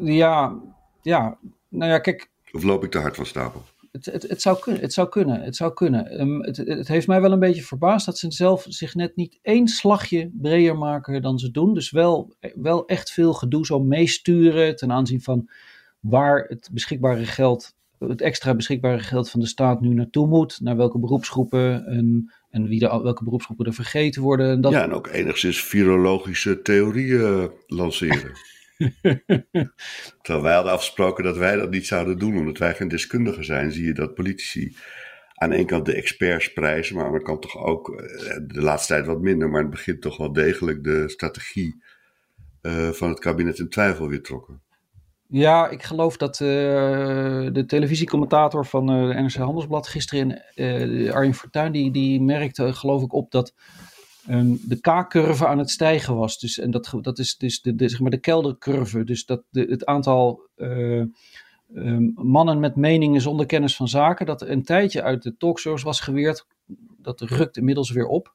Ja, 0.00 0.60
ja, 1.02 1.38
nou 1.68 1.90
ja, 1.90 1.98
kijk. 1.98 2.30
Of 2.52 2.62
loop 2.62 2.84
ik 2.84 2.90
te 2.90 2.98
hard 2.98 3.16
van 3.16 3.26
stapel? 3.26 3.64
Het, 3.96 4.06
het, 4.06 4.28
het, 4.28 4.42
zou, 4.42 4.58
kunnen, 4.58 4.82
het 4.82 4.92
zou 4.92 5.08
kunnen. 5.08 5.40
Het, 5.40 5.56
zou 5.56 5.72
kunnen. 5.72 6.20
Um, 6.20 6.42
het, 6.42 6.56
het 6.56 6.88
heeft 6.88 7.06
mij 7.06 7.20
wel 7.20 7.32
een 7.32 7.38
beetje 7.38 7.62
verbaasd 7.62 8.06
dat 8.06 8.18
ze 8.18 8.30
zelf 8.30 8.66
zich 8.68 8.94
net 8.94 9.16
niet 9.16 9.38
één 9.42 9.68
slagje 9.68 10.30
breder 10.32 10.78
maken 10.78 11.22
dan 11.22 11.38
ze 11.38 11.50
doen. 11.50 11.74
Dus 11.74 11.90
wel, 11.90 12.34
wel 12.54 12.86
echt 12.86 13.10
veel 13.10 13.32
gedoe 13.32 13.66
zo 13.66 13.80
meesturen 13.80 14.76
ten 14.76 14.92
aanzien 14.92 15.22
van 15.22 15.48
waar 16.00 16.44
het 16.48 16.68
beschikbare 16.72 17.24
geld, 17.24 17.74
het 17.98 18.20
extra 18.20 18.54
beschikbare 18.54 18.98
geld 18.98 19.30
van 19.30 19.40
de 19.40 19.46
staat 19.46 19.80
nu 19.80 19.94
naartoe 19.94 20.26
moet. 20.26 20.60
Naar 20.60 20.76
welke 20.76 20.98
beroepsgroepen 20.98 21.86
en, 21.86 22.32
en 22.50 22.68
wie 22.68 22.78
de, 22.78 23.00
welke 23.02 23.24
beroepsgroepen 23.24 23.66
er 23.66 23.74
vergeten 23.74 24.22
worden. 24.22 24.50
En 24.50 24.60
dat... 24.60 24.72
Ja, 24.72 24.82
en 24.82 24.92
ook 24.92 25.06
enigszins 25.06 25.62
virologische 25.62 26.62
theorieën 26.62 27.50
lanceren. 27.66 28.32
Terwijl 30.22 30.42
wij 30.42 30.54
hadden 30.54 30.72
afgesproken 30.72 31.24
dat 31.24 31.36
wij 31.36 31.56
dat 31.56 31.70
niet 31.70 31.86
zouden 31.86 32.18
doen, 32.18 32.38
omdat 32.38 32.58
wij 32.58 32.74
geen 32.74 32.88
deskundigen 32.88 33.44
zijn, 33.44 33.72
zie 33.72 33.86
je 33.86 33.92
dat 33.92 34.14
politici 34.14 34.76
aan 35.34 35.50
de 35.50 35.56
ene 35.56 35.64
kant 35.64 35.86
de 35.86 35.94
experts 35.94 36.52
prijzen, 36.52 36.94
maar 36.94 37.04
aan 37.04 37.12
de 37.12 37.16
andere 37.18 37.38
kant 37.38 37.52
toch 37.52 37.64
ook 37.64 37.90
eh, 37.90 38.36
de 38.46 38.60
laatste 38.60 38.92
tijd 38.92 39.06
wat 39.06 39.20
minder, 39.20 39.50
maar 39.50 39.60
het 39.60 39.70
begint 39.70 40.00
toch 40.00 40.16
wel 40.16 40.32
degelijk 40.32 40.84
de 40.84 41.08
strategie 41.08 41.82
uh, 42.62 42.88
van 42.88 43.08
het 43.08 43.18
kabinet 43.18 43.58
in 43.58 43.68
twijfel 43.68 44.08
weer 44.08 44.22
trokken. 44.22 44.62
Ja, 45.28 45.68
ik 45.68 45.82
geloof 45.82 46.16
dat 46.16 46.40
uh, 46.40 46.48
de 47.52 47.64
televisiecommentator 47.66 48.66
van 48.66 48.86
de 48.86 48.92
NRC 48.92 49.34
Handelsblad 49.34 49.88
gisteren, 49.88 50.42
Arjen 51.12 51.34
Fortuyn, 51.34 51.72
die, 51.72 51.90
die 51.90 52.22
merkte 52.22 52.72
geloof 52.72 53.02
ik 53.02 53.12
op 53.12 53.30
dat 53.30 53.54
um, 54.30 54.60
de 54.62 54.80
K-curve 54.80 55.46
aan 55.46 55.58
het 55.58 55.70
stijgen 55.70 56.16
was. 56.16 56.38
Dus, 56.38 56.58
en 56.58 56.70
dat, 56.70 56.94
dat 57.00 57.18
is 57.18 57.36
dus 57.36 57.60
de, 57.60 57.74
de, 57.74 57.88
zeg 57.88 58.00
maar 58.00 58.10
de 58.10 58.20
keldercurve. 58.20 59.04
Dus 59.04 59.24
dat 59.24 59.42
de, 59.50 59.66
het 59.68 59.84
aantal 59.84 60.48
uh, 60.56 61.04
um, 61.74 62.12
mannen 62.14 62.60
met 62.60 62.76
meningen 62.76 63.20
zonder 63.20 63.46
kennis 63.46 63.76
van 63.76 63.88
zaken, 63.88 64.26
dat 64.26 64.42
een 64.42 64.62
tijdje 64.62 65.02
uit 65.02 65.22
de 65.22 65.36
talkshows 65.36 65.82
was 65.82 66.00
geweerd, 66.00 66.46
dat 66.98 67.20
rukt 67.20 67.56
inmiddels 67.56 67.90
weer 67.90 68.06
op. 68.06 68.34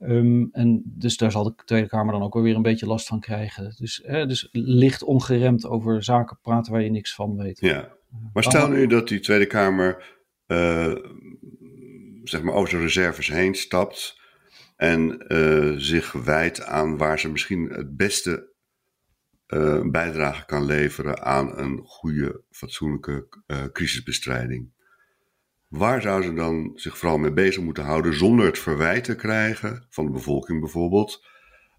Um, 0.00 0.48
en 0.52 0.82
dus 0.84 1.16
daar 1.16 1.30
zal 1.30 1.44
de 1.44 1.54
Tweede 1.64 1.88
Kamer 1.88 2.12
dan 2.12 2.22
ook 2.22 2.34
wel 2.34 2.42
weer 2.42 2.54
een 2.56 2.62
beetje 2.62 2.86
last 2.86 3.06
van 3.06 3.20
krijgen. 3.20 3.74
Dus, 3.78 4.02
hè, 4.04 4.26
dus 4.26 4.48
licht 4.52 5.02
ongeremd 5.02 5.66
over 5.66 6.02
zaken 6.04 6.38
praten 6.42 6.72
waar 6.72 6.82
je 6.82 6.90
niks 6.90 7.14
van 7.14 7.36
weet. 7.36 7.60
Ja, 7.60 7.92
maar 8.32 8.42
stel 8.42 8.68
nu 8.68 8.86
dat 8.86 9.08
die 9.08 9.20
Tweede 9.20 9.46
Kamer 9.46 10.16
uh, 10.46 10.94
zeg 12.24 12.42
maar 12.42 12.54
over 12.54 12.68
zijn 12.68 12.82
reserves 12.82 13.28
heen 13.28 13.54
stapt 13.54 14.17
en 14.78 15.24
uh, 15.28 15.74
zich 15.76 16.12
wijdt 16.12 16.62
aan 16.64 16.96
waar 16.96 17.18
ze 17.18 17.30
misschien 17.30 17.68
het 17.68 17.96
beste 17.96 18.52
uh, 19.48 19.80
bijdrage 19.90 20.46
kan 20.46 20.64
leveren 20.64 21.22
aan 21.22 21.58
een 21.58 21.80
goede, 21.84 22.42
fatsoenlijke 22.50 23.26
uh, 23.46 23.64
crisisbestrijding. 23.72 24.72
Waar 25.68 26.02
zou 26.02 26.22
ze 26.22 26.34
dan 26.34 26.72
zich 26.74 26.98
vooral 26.98 27.18
mee 27.18 27.32
bezig 27.32 27.62
moeten 27.62 27.84
houden 27.84 28.14
zonder 28.14 28.46
het 28.46 28.58
verwijt 28.58 29.04
te 29.04 29.16
krijgen 29.16 29.86
van 29.88 30.04
de 30.04 30.12
bevolking 30.12 30.60
bijvoorbeeld, 30.60 31.26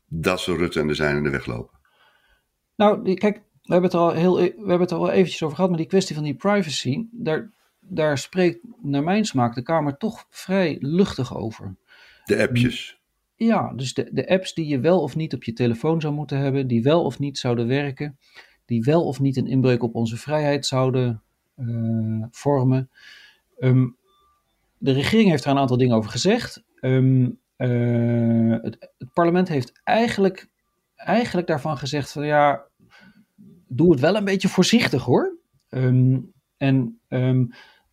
dat 0.07 0.39
ze 0.39 0.55
Rutte 0.55 0.79
en 0.79 0.87
de 0.87 0.93
zijn 0.93 1.17
in 1.17 1.23
de 1.23 1.29
weg 1.29 1.45
lopen? 1.45 1.79
Nou, 2.75 3.13
kijk, 3.13 3.35
we 3.35 3.73
hebben 3.73 3.89
het 3.89 3.93
er 3.93 3.99
al, 3.99 4.13
heel, 4.13 4.39
e-, 4.39 4.53
we 4.55 4.67
hebben 4.67 4.79
het 4.79 4.91
al 4.91 5.09
eventjes 5.09 5.43
over 5.43 5.55
gehad, 5.55 5.69
maar 5.69 5.79
die 5.79 5.89
kwestie 5.89 6.15
van 6.15 6.23
die 6.23 6.35
privacy, 6.35 7.07
daar, 7.11 7.51
daar 7.79 8.17
spreekt 8.17 8.59
naar 8.81 9.03
mijn 9.03 9.25
smaak 9.25 9.55
de 9.55 9.61
Kamer 9.61 9.97
toch 9.97 10.25
vrij 10.29 10.77
luchtig 10.79 11.37
over. 11.37 11.77
De 12.29 12.41
appjes. 12.41 12.99
Ja, 13.35 13.73
dus 13.73 13.93
de, 13.93 14.09
de 14.11 14.29
apps 14.29 14.53
die 14.53 14.67
je 14.67 14.79
wel 14.79 15.01
of 15.01 15.15
niet 15.15 15.33
op 15.33 15.43
je 15.43 15.53
telefoon 15.53 16.01
zou 16.01 16.13
moeten 16.13 16.37
hebben, 16.37 16.67
die 16.67 16.83
wel 16.83 17.03
of 17.03 17.19
niet 17.19 17.37
zouden 17.37 17.67
werken, 17.67 18.17
die 18.65 18.83
wel 18.83 19.05
of 19.05 19.19
niet 19.19 19.37
een 19.37 19.47
inbreuk 19.47 19.83
op 19.83 19.95
onze 19.95 20.17
vrijheid 20.17 20.65
zouden 20.65 21.21
vormen. 22.31 22.89
Ehm, 23.57 23.87
de 24.77 24.91
regering 24.91 25.29
heeft 25.29 25.43
daar 25.43 25.53
een 25.53 25.59
aantal 25.59 25.77
dingen 25.77 25.95
over 25.95 26.11
gezegd. 26.11 26.63
Ehm, 26.79 27.29
het, 27.57 28.77
het, 28.97 29.13
parlement 29.13 29.47
heeft 29.47 29.81
eigenlijk, 29.83 30.49
eigenlijk 30.95 31.47
daarvan 31.47 31.77
gezegd 31.77 32.11
van 32.11 32.25
ja, 32.25 32.63
doe 33.67 33.91
het 33.91 33.99
wel 33.99 34.15
een 34.15 34.25
beetje 34.25 34.47
voorzichtig 34.47 35.03
hoor. 35.03 35.37
en 36.57 36.99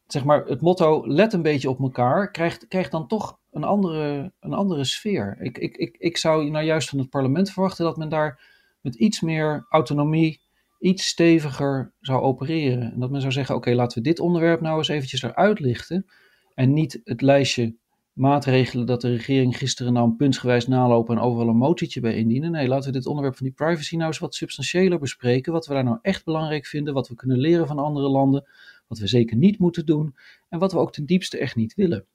zeg 0.06 0.24
maar, 0.24 0.44
het 0.44 0.60
motto 0.60 1.06
let 1.06 1.32
een 1.32 1.42
beetje 1.42 1.70
op 1.70 1.80
elkaar, 1.80 2.30
krijgt, 2.30 2.68
krijgt 2.68 2.90
dan 2.90 3.06
toch 3.06 3.38
een 3.56 3.64
andere, 3.64 4.32
een 4.40 4.52
andere 4.52 4.84
sfeer. 4.84 5.36
Ik, 5.40 5.58
ik, 5.58 5.76
ik, 5.76 5.96
ik 5.98 6.16
zou 6.16 6.50
nou 6.50 6.64
juist 6.64 6.88
van 6.88 6.98
het 6.98 7.10
parlement 7.10 7.50
verwachten 7.50 7.84
dat 7.84 7.96
men 7.96 8.08
daar 8.08 8.42
met 8.80 8.94
iets 8.94 9.20
meer 9.20 9.66
autonomie, 9.68 10.40
iets 10.78 11.06
steviger 11.06 11.92
zou 12.00 12.22
opereren. 12.22 12.92
En 12.92 13.00
dat 13.00 13.10
men 13.10 13.20
zou 13.20 13.32
zeggen, 13.32 13.54
oké, 13.54 13.74
laten 13.74 13.98
we 13.98 14.04
dit 14.04 14.20
onderwerp 14.20 14.60
nou 14.60 14.78
eens 14.78 14.88
eventjes 14.88 15.22
eruit 15.22 15.60
lichten. 15.60 16.06
En 16.54 16.72
niet 16.72 17.00
het 17.04 17.20
lijstje 17.20 17.76
maatregelen 18.12 18.86
dat 18.86 19.00
de 19.00 19.10
regering 19.10 19.56
gisteren 19.56 19.92
nou 19.92 20.12
puntsgewijs 20.12 20.66
nalopen 20.66 21.16
en 21.16 21.22
overal 21.22 21.48
een 21.48 21.56
motietje 21.56 22.00
bij 22.00 22.14
indienen. 22.14 22.50
Nee, 22.50 22.68
laten 22.68 22.92
we 22.92 22.98
dit 22.98 23.06
onderwerp 23.06 23.36
van 23.36 23.46
die 23.46 23.54
privacy 23.54 23.96
nou 23.96 24.08
eens 24.08 24.18
wat 24.18 24.34
substantiëler 24.34 24.98
bespreken. 24.98 25.52
Wat 25.52 25.66
we 25.66 25.74
daar 25.74 25.84
nou 25.84 25.98
echt 26.02 26.24
belangrijk 26.24 26.66
vinden, 26.66 26.94
wat 26.94 27.08
we 27.08 27.14
kunnen 27.14 27.38
leren 27.38 27.66
van 27.66 27.78
andere 27.78 28.08
landen 28.08 28.46
wat 28.86 28.98
we 28.98 29.06
zeker 29.06 29.36
niet 29.36 29.58
moeten 29.58 29.86
doen 29.86 30.16
en 30.48 30.58
wat 30.58 30.72
we 30.72 30.78
ook 30.78 30.92
ten 30.92 31.06
diepste 31.06 31.38
echt 31.38 31.56
niet 31.56 31.74
willen. 31.74 32.06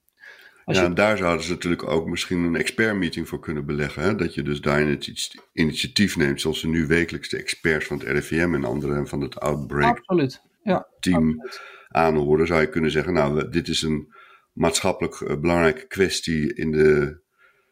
Als 0.65 0.77
ja, 0.77 0.84
en 0.84 0.94
daar 0.94 1.18
zouden 1.18 1.46
ze 1.46 1.51
natuurlijk 1.51 1.88
ook 1.88 2.08
misschien 2.08 2.44
een 2.44 2.56
expertmeeting 2.56 3.27
voor 3.27 3.39
kunnen 3.39 3.65
beleggen. 3.65 4.03
Hè? 4.03 4.15
Dat 4.15 4.34
je 4.34 4.41
dus 4.41 4.62
daar 4.62 4.91
iets 4.91 5.38
initiatief 5.53 6.18
neemt, 6.18 6.41
zoals 6.41 6.60
ze 6.60 6.68
nu 6.68 6.88
wekelijks 6.88 7.30
de 7.30 7.38
experts 7.38 7.86
van 7.86 8.00
het 8.00 8.08
RIVM 8.08 8.53
en 8.53 8.65
anderen 8.65 9.08
van 9.08 9.22
het 9.22 9.39
Outbreak 9.39 9.98
absoluut. 9.98 10.41
Ja, 10.63 10.88
team 11.00 11.30
absoluut. 11.30 11.62
aanhoren. 11.88 12.48
Zou 12.48 12.62
je 12.62 12.70
kunnen 12.70 12.91
zeggen, 12.91 13.13
nou, 13.13 13.50
dit 13.50 13.68
is 13.68 13.82
een 13.82 14.13
maatschappelijk 14.53 15.22
eh, 15.22 15.39
belangrijke 15.39 15.88
kwestie 15.88 16.53
in 16.53 16.72
de, 16.72 17.22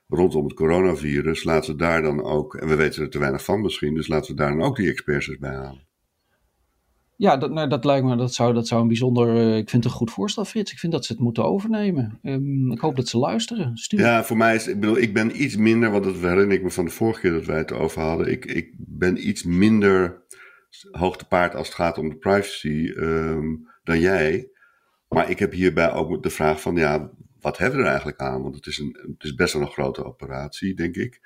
rondom 0.08 0.44
het 0.44 0.54
coronavirus. 0.54 1.44
Laten 1.44 1.72
we 1.72 1.78
daar 1.78 2.02
dan 2.02 2.24
ook, 2.24 2.56
en 2.56 2.68
we 2.68 2.76
weten 2.76 3.04
er 3.04 3.10
te 3.10 3.20
weinig 3.20 3.44
van 3.44 3.62
misschien, 3.62 3.96
dus 3.96 4.08
laten 4.08 4.32
we 4.32 4.42
daar 4.42 4.50
dan 4.50 4.62
ook 4.62 4.76
die 4.76 4.90
experts 4.90 5.38
bij 5.38 5.56
halen. 5.56 5.88
Ja, 7.20 7.38
dat, 7.38 7.52
nou, 7.52 7.70
dat 7.70 7.86
lijkt 7.86 8.06
me, 8.06 8.16
dat 8.16 8.34
zou, 8.34 8.54
dat 8.54 8.68
zou 8.68 8.82
een 8.82 8.88
bijzonder, 8.88 9.36
uh, 9.36 9.58
ik 9.58 9.70
vind 9.70 9.84
het 9.84 9.92
een 9.94 10.00
goed 10.00 10.12
voorstel, 10.12 10.46
Frits. 10.46 10.72
Ik 10.72 10.78
vind 10.80 10.92
dat 10.92 11.06
ze 11.06 11.12
het 11.12 11.22
moeten 11.22 11.44
overnemen. 11.44 12.20
Um, 12.24 12.72
ik 12.72 12.80
hoop 12.80 12.96
dat 12.96 13.08
ze 13.08 13.18
luisteren. 13.18 13.72
Ja, 13.88 14.24
voor 14.24 14.38
mij 14.38 14.56
is, 14.56 14.68
ik 14.68 14.80
bedoel, 14.80 14.98
ik 14.98 15.14
ben 15.14 15.44
iets 15.44 15.56
minder, 15.56 15.92
want 15.92 16.04
dat 16.04 16.16
herinner 16.16 16.52
ik 16.52 16.64
me 16.64 16.70
van 16.70 16.86
de 16.86 16.92
vorige 16.92 17.20
keer 17.20 17.32
dat 17.32 17.46
wij 17.46 17.58
het 17.58 17.72
over 17.72 18.02
hadden. 18.02 18.32
Ik, 18.32 18.46
ik 18.46 18.74
ben 18.78 19.28
iets 19.28 19.44
minder 19.44 20.24
hoogtepaard 20.92 21.56
als 21.56 21.68
het 21.68 21.76
gaat 21.76 21.98
om 21.98 22.10
de 22.10 22.18
privacy 22.18 22.92
um, 22.96 23.68
dan 23.84 24.00
jij. 24.00 24.50
Maar 25.08 25.30
ik 25.30 25.40
heb 25.40 25.52
hierbij 25.52 25.92
ook 25.92 26.24
de 26.24 26.30
vraag 26.30 26.62
van, 26.62 26.76
ja, 26.76 27.12
wat 27.40 27.58
hebben 27.58 27.78
we 27.78 27.84
er 27.84 27.90
eigenlijk 27.90 28.20
aan? 28.20 28.42
Want 28.42 28.56
het 28.56 28.66
is, 28.66 28.78
een, 28.78 28.98
het 29.02 29.24
is 29.24 29.36
best 29.36 29.54
wel 29.54 29.62
een 29.62 29.68
grote 29.68 30.06
operatie, 30.06 30.76
denk 30.76 30.96
ik. 30.96 31.20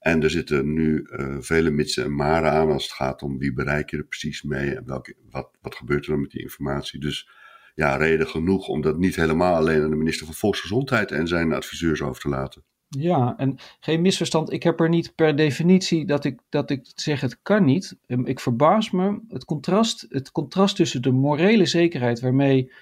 En 0.00 0.22
er 0.22 0.30
zitten 0.30 0.72
nu 0.72 1.06
uh, 1.06 1.36
vele 1.40 1.70
mitsen 1.70 2.04
en 2.04 2.14
maren 2.14 2.50
aan 2.50 2.70
als 2.70 2.82
het 2.82 2.92
gaat 2.92 3.22
om 3.22 3.38
wie 3.38 3.52
bereik 3.52 3.90
je 3.90 3.96
er 3.96 4.04
precies 4.04 4.42
mee 4.42 4.74
en 4.74 4.86
welke, 4.86 5.14
wat, 5.30 5.50
wat 5.60 5.74
gebeurt 5.74 6.04
er 6.04 6.10
dan 6.10 6.20
met 6.20 6.30
die 6.30 6.42
informatie. 6.42 7.00
Dus 7.00 7.30
ja, 7.74 7.96
reden 7.96 8.26
genoeg 8.26 8.68
om 8.68 8.80
dat 8.80 8.98
niet 8.98 9.16
helemaal 9.16 9.54
alleen 9.54 9.82
aan 9.82 9.90
de 9.90 9.96
minister 9.96 10.26
van 10.26 10.34
Volksgezondheid 10.34 11.10
en 11.10 11.28
zijn 11.28 11.52
adviseurs 11.52 12.02
over 12.02 12.22
te 12.22 12.28
laten. 12.28 12.64
Ja, 12.88 13.34
en 13.36 13.56
geen 13.80 14.00
misverstand. 14.00 14.52
Ik 14.52 14.62
heb 14.62 14.80
er 14.80 14.88
niet 14.88 15.14
per 15.14 15.36
definitie 15.36 16.06
dat 16.06 16.24
ik, 16.24 16.40
dat 16.48 16.70
ik 16.70 16.90
zeg 16.94 17.20
het 17.20 17.38
kan 17.42 17.64
niet. 17.64 17.98
Ehm, 18.06 18.24
ik 18.24 18.40
verbaas 18.40 18.90
me 18.90 19.20
het 19.28 19.44
contrast, 19.44 20.06
het 20.08 20.30
contrast 20.30 20.76
tussen 20.76 21.02
de 21.02 21.12
morele 21.12 21.66
zekerheid 21.66 22.20
waarmee 22.20 22.72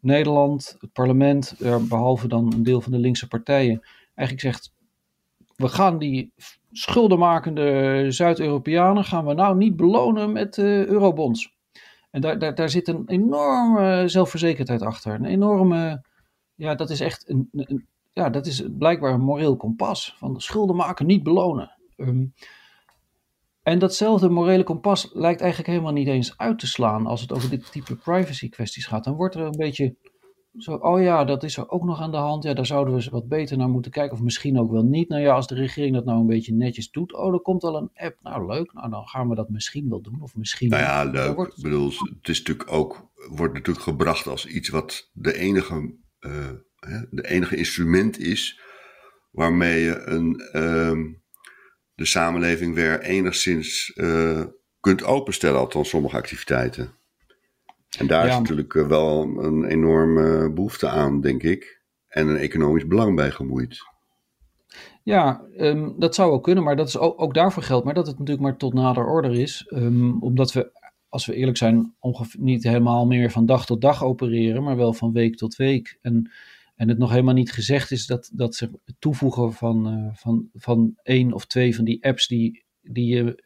Nederland, 0.00 0.76
het 0.78 0.92
parlement, 0.92 1.54
behalve 1.88 2.28
dan 2.28 2.52
een 2.52 2.62
deel 2.62 2.80
van 2.80 2.92
de 2.92 2.98
linkse 2.98 3.28
partijen, 3.28 3.80
eigenlijk 4.14 4.40
zegt 4.40 4.74
we 5.56 5.68
gaan 5.68 5.98
die 5.98 6.32
schuldenmakende 6.72 8.04
Zuid-Europeanen 8.08 9.04
gaan 9.04 9.26
we 9.26 9.34
nou 9.34 9.56
niet 9.56 9.76
belonen 9.76 10.32
met 10.32 10.56
uh, 10.56 10.86
eurobonds. 10.86 11.54
En 12.10 12.20
daar, 12.20 12.38
daar, 12.38 12.54
daar 12.54 12.70
zit 12.70 12.88
een 12.88 13.02
enorme 13.06 14.08
zelfverzekerdheid 14.08 14.82
achter. 14.82 15.14
Een 15.14 15.24
enorme, 15.24 16.04
ja, 16.54 16.74
dat 16.74 16.90
is 16.90 17.00
echt 17.00 17.28
een, 17.28 17.48
een 17.52 17.86
ja, 18.12 18.30
dat 18.30 18.46
is 18.46 18.62
blijkbaar 18.78 19.12
een 19.12 19.20
moreel 19.20 19.56
kompas. 19.56 20.14
Van 20.18 20.40
schulden 20.40 20.76
maken, 20.76 21.06
niet 21.06 21.22
belonen. 21.22 21.70
Ehm, 21.96 22.24
en 23.62 23.78
datzelfde 23.78 24.28
morele 24.28 24.62
kompas 24.62 25.10
lijkt 25.12 25.40
eigenlijk 25.40 25.70
helemaal 25.70 25.92
niet 25.92 26.08
eens 26.08 26.38
uit 26.38 26.58
te 26.58 26.66
slaan 26.66 27.06
als 27.06 27.20
het 27.20 27.32
over 27.32 27.50
dit 27.50 27.72
type 27.72 27.96
privacy 27.96 28.48
kwesties 28.48 28.86
gaat. 28.86 29.04
Dan 29.04 29.14
wordt 29.14 29.34
er 29.34 29.40
een 29.40 29.56
beetje 29.56 29.94
zo, 30.58 30.74
oh 30.74 31.02
ja, 31.02 31.24
dat 31.24 31.42
is 31.42 31.56
er 31.56 31.70
ook 31.70 31.84
nog 31.84 32.00
aan 32.00 32.10
de 32.10 32.16
hand. 32.16 32.42
Ja, 32.42 32.54
daar 32.54 32.66
zouden 32.66 32.94
we 32.94 33.00
eens 33.00 33.08
wat 33.08 33.28
beter 33.28 33.56
naar 33.56 33.68
moeten 33.68 33.90
kijken. 33.90 34.16
Of 34.16 34.22
misschien 34.22 34.58
ook 34.58 34.70
wel 34.70 34.82
niet. 34.82 35.08
Nou 35.08 35.22
ja, 35.22 35.34
als 35.34 35.46
de 35.46 35.54
regering 35.54 35.94
dat 35.94 36.04
nou 36.04 36.20
een 36.20 36.26
beetje 36.26 36.54
netjes 36.54 36.90
doet. 36.90 37.14
Oh, 37.14 37.32
er 37.34 37.40
komt 37.40 37.62
al 37.62 37.76
een 37.76 37.90
app. 37.94 38.16
Nou, 38.22 38.46
leuk. 38.46 38.72
Nou, 38.72 38.90
dan 38.90 39.06
gaan 39.06 39.28
we 39.28 39.34
dat 39.34 39.48
misschien 39.48 39.88
wel 39.88 40.02
doen. 40.02 40.22
Of 40.22 40.36
misschien. 40.36 40.68
Nou 40.68 40.82
ja, 40.82 41.04
leuk. 41.04 41.36
Wordt... 41.36 41.56
Ik 41.56 41.62
bedoel, 41.62 41.88
het 41.88 42.28
is 42.28 42.38
natuurlijk 42.38 42.72
ook. 42.72 43.10
Wordt 43.28 43.54
natuurlijk 43.54 43.84
gebracht 43.84 44.26
als 44.26 44.46
iets 44.46 44.68
wat 44.68 45.10
de 45.12 45.38
enige, 45.38 45.94
uh, 46.20 46.50
de 47.10 47.28
enige 47.28 47.56
instrument 47.56 48.18
is. 48.18 48.60
waarmee 49.36 49.82
je 49.82 50.02
een, 50.04 50.40
uh, 50.52 51.14
de 51.94 52.04
samenleving 52.04 52.74
weer 52.74 53.00
enigszins 53.00 53.92
uh, 53.94 54.44
kunt 54.80 55.04
openstellen. 55.04 55.60
Althans, 55.60 55.88
sommige 55.88 56.16
activiteiten. 56.16 56.90
En 57.98 58.06
daar 58.06 58.26
is 58.26 58.34
natuurlijk 58.34 58.74
eh, 58.74 58.86
wel 58.86 59.22
een 59.22 59.64
enorme 59.64 60.52
behoefte 60.52 60.88
aan, 60.88 61.20
denk 61.20 61.42
ik. 61.42 61.82
En 62.08 62.28
een 62.28 62.36
economisch 62.36 62.86
belang 62.86 63.16
bij 63.16 63.30
gemoeid. 63.30 63.78
Ja, 65.02 65.42
um, 65.56 65.94
dat 65.98 66.14
zou 66.14 66.30
wel 66.30 66.40
kunnen, 66.40 66.64
maar 66.64 66.76
dat 66.76 66.88
is 66.88 66.98
ook, 66.98 67.20
ook, 67.20 67.34
daarvoor 67.34 67.62
geldt 67.62 67.84
maar 67.84 67.94
dat 67.94 68.06
het 68.06 68.18
natuurlijk 68.18 68.46
maar 68.46 68.56
tot 68.56 68.74
nader 68.74 69.06
order 69.06 69.32
is. 69.32 69.66
Um, 69.74 70.22
omdat 70.22 70.52
we, 70.52 70.70
als 71.08 71.26
we 71.26 71.34
eerlijk 71.34 71.56
zijn, 71.56 71.94
ongeveer 71.98 72.40
niet 72.40 72.62
helemaal 72.62 73.06
meer 73.06 73.30
van 73.30 73.46
dag 73.46 73.66
tot 73.66 73.80
dag 73.80 74.04
opereren, 74.04 74.62
maar 74.62 74.76
wel 74.76 74.92
van 74.92 75.12
week 75.12 75.36
tot 75.36 75.56
week. 75.56 75.98
En, 76.02 76.30
en 76.74 76.88
het 76.88 76.98
nog 76.98 77.10
helemaal 77.10 77.34
niet 77.34 77.52
gezegd 77.52 77.90
is 77.90 78.06
dat, 78.06 78.30
dat 78.32 78.54
ze 78.54 78.70
het 78.84 78.96
toevoegen 78.98 79.52
van, 79.52 79.98
uh, 79.98 80.10
van, 80.14 80.48
van 80.52 80.98
één 81.02 81.32
of 81.32 81.46
twee 81.46 81.76
van 81.76 81.84
die 81.84 82.04
apps 82.04 82.26
die, 82.26 82.64
die 82.82 83.14
je 83.14 83.42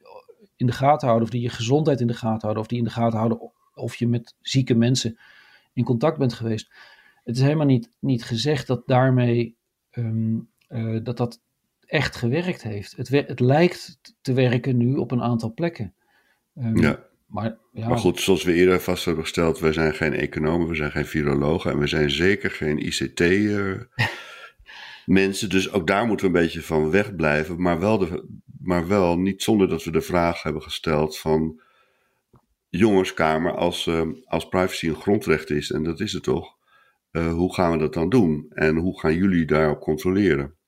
in 0.57 0.67
de 0.67 0.73
gaten 0.73 1.07
houden, 1.07 1.29
of 1.29 1.35
die 1.35 1.43
je 1.43 1.49
gezondheid 1.49 2.01
in 2.01 2.07
de 2.07 2.15
gaten 2.15 2.41
houden, 2.41 2.63
of 2.63 2.69
die 2.69 2.79
in 2.79 2.85
de 2.85 2.91
gaten 2.91 3.19
houden 3.19 3.53
of 3.75 3.95
je 3.95 4.09
met 4.09 4.35
zieke 4.41 4.75
mensen 4.75 5.19
in 5.73 5.85
contact 5.85 6.19
bent 6.19 6.33
geweest. 6.33 6.73
Het 7.25 7.37
is 7.37 7.43
helemaal 7.43 7.67
niet, 7.67 7.91
niet 7.99 8.25
gezegd 8.25 8.67
dat 8.67 8.83
daarmee 8.87 9.57
ehm, 9.91 10.39
eh, 10.69 10.99
dat 11.03 11.17
dat 11.17 11.41
echt 11.87 12.17
gewerkt 12.17 12.63
heeft. 12.63 12.97
Het, 12.97 13.09
het 13.09 13.41
lijkt 13.41 14.01
te 14.21 14.33
werken 14.33 14.77
nu 14.77 14.95
op 14.95 15.11
een 15.11 15.23
aantal 15.23 15.55
plekken. 15.55 15.95
Um, 16.55 16.77
ja. 16.77 17.09
Maar, 17.27 17.57
ja. 17.73 17.89
maar 17.89 17.99
goed, 17.99 18.21
zoals 18.21 18.45
we 18.45 18.53
eerder 18.53 18.81
vast 18.81 19.05
hebben 19.05 19.25
gesteld, 19.25 19.59
wij 19.59 19.73
zijn 19.73 19.95
geen 19.95 20.15
economen, 20.15 20.69
we 20.69 20.75
zijn 20.75 20.91
geen 20.91 21.07
virologen 21.07 21.71
en 21.71 21.79
we 21.79 21.87
zijn 21.87 22.11
zeker 22.11 22.51
geen 22.51 22.87
ICT-mensen. 22.87 23.89
Eh, 25.49 25.51
dus 25.57 25.73
ook 25.73 25.87
daar 25.87 26.07
moeten 26.07 26.31
we 26.31 26.39
een 26.39 26.45
beetje 26.45 26.63
van 26.63 26.91
wegblijven, 26.91 27.63
maar 27.63 27.81
wel, 27.81 27.99
de, 27.99 28.29
maar 28.61 28.89
wel 28.89 29.19
niet 29.19 29.43
zonder 29.43 29.69
dat 29.69 29.85
we 29.85 29.91
de 29.91 30.01
vraag 30.01 30.43
hebben 30.43 30.63
gesteld 30.63 31.19
van 31.19 31.61
jongenskamer 32.79 33.53
als, 33.53 33.87
uh, 33.87 34.03
als 34.25 34.49
privacy 34.49 34.89
een 34.89 35.01
grondrecht 35.01 35.51
is, 35.51 35.71
en 35.71 35.83
dat 35.83 36.01
is 36.01 36.13
het 36.13 36.23
toch, 36.23 36.57
uh, 37.13 37.33
hoe 37.33 37.55
gaan 37.55 37.73
we 37.73 37.79
dat 37.79 37.95
dan 37.95 38.09
doen? 38.09 38.47
En 38.51 38.77
hoe 38.77 39.01
gaan 39.01 39.15
jullie 39.15 39.47
daarop 39.47 39.81
controleren? 39.81 40.59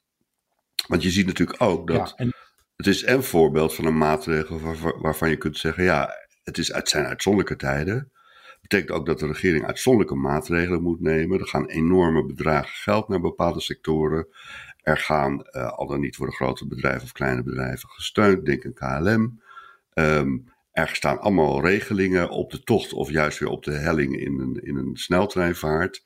Want 0.87 1.03
je 1.03 1.11
ziet 1.11 1.27
natuurlijk 1.27 1.63
ook 1.63 1.87
dat 1.87 2.15
ja, 2.17 2.25
en... 2.25 2.33
het 2.77 2.87
is 2.87 3.07
een 3.07 3.23
voorbeeld 3.23 3.75
van 3.75 3.85
een 3.85 3.99
maatregel 3.99 4.61
waar, 4.61 5.01
waarvan 5.01 5.31
je 5.31 5.37
kunt 5.37 5.59
zeggen, 5.59 5.85
ja, 5.85 6.11
het, 6.43 6.59
is, 6.59 6.73
het 6.73 6.89
zijn 6.89 7.07
uitzonderlijke 7.07 7.57
tijden. 7.57 8.13
betekent 8.61 8.91
ook 8.91 9.07
dat 9.07 9.19
de 9.19 9.27
regering 9.27 9.67
uitzonderlijke 9.67 10.21
maatregelen 10.21 10.83
moet 10.83 11.01
nemen. 11.01 11.41
Er 11.41 11.49
gaan 11.49 11.67
enorme 11.67 12.27
bedragen 12.27 12.75
geld 12.75 13.09
naar 13.09 13.21
bepaalde 13.21 13.61
sectoren. 13.61 14.27
Er 14.77 14.99
gaan, 14.99 15.47
uh, 15.51 15.73
al 15.73 15.87
dan 15.87 16.01
niet 16.01 16.17
worden 16.17 16.37
grote 16.37 16.67
bedrijven 16.67 17.03
of 17.03 17.13
kleine 17.13 17.43
bedrijven 17.43 17.89
gesteund, 17.89 18.47
denk 18.47 18.65
aan 18.65 19.03
KLM. 19.03 19.41
Um, 19.95 20.52
er 20.73 20.89
staan 20.89 21.21
allemaal 21.21 21.61
regelingen 21.61 22.31
op 22.31 22.51
de 22.51 22.63
tocht 22.63 22.93
of 22.93 23.11
juist 23.11 23.39
weer 23.39 23.49
op 23.49 23.65
de 23.65 23.73
helling 23.73 24.21
in 24.21 24.41
een, 24.41 24.55
in 24.55 24.77
een 24.77 24.97
sneltreinvaart. 24.97 26.05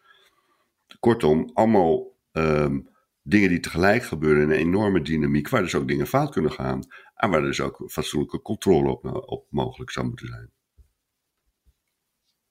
Kortom, 1.01 1.51
allemaal 1.53 2.17
um, 2.33 2.89
dingen 3.23 3.49
die 3.49 3.61
tegelijk 3.61 4.03
gebeuren 4.03 4.43
in 4.43 4.51
een 4.51 4.57
enorme 4.57 5.03
dynamiek, 5.03 5.49
waar 5.49 5.63
dus 5.63 5.75
ook 5.75 5.89
dingen 5.89 6.07
fout 6.07 6.31
kunnen 6.31 6.53
gaan. 6.53 6.83
En 7.15 7.31
waar 7.31 7.41
dus 7.41 7.61
ook 7.61 7.83
fatsoenlijke 7.87 8.43
controle 8.43 9.01
op, 9.27 9.47
mogelijk 9.51 9.91
zou 9.91 10.07
moeten 10.07 10.27
zijn. 10.27 10.51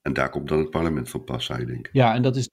En 0.02 0.12
daar 0.12 0.30
komt 0.30 0.48
dan 0.48 0.58
het 0.58 0.70
parlement 0.70 1.10
van 1.10 1.24
pas, 1.24 1.44
zou 1.44 1.60
je 1.60 1.66
denken. 1.66 1.90
Ja, 1.92 2.14
en 2.14 2.22
dat 2.22 2.36
is. 2.36 2.48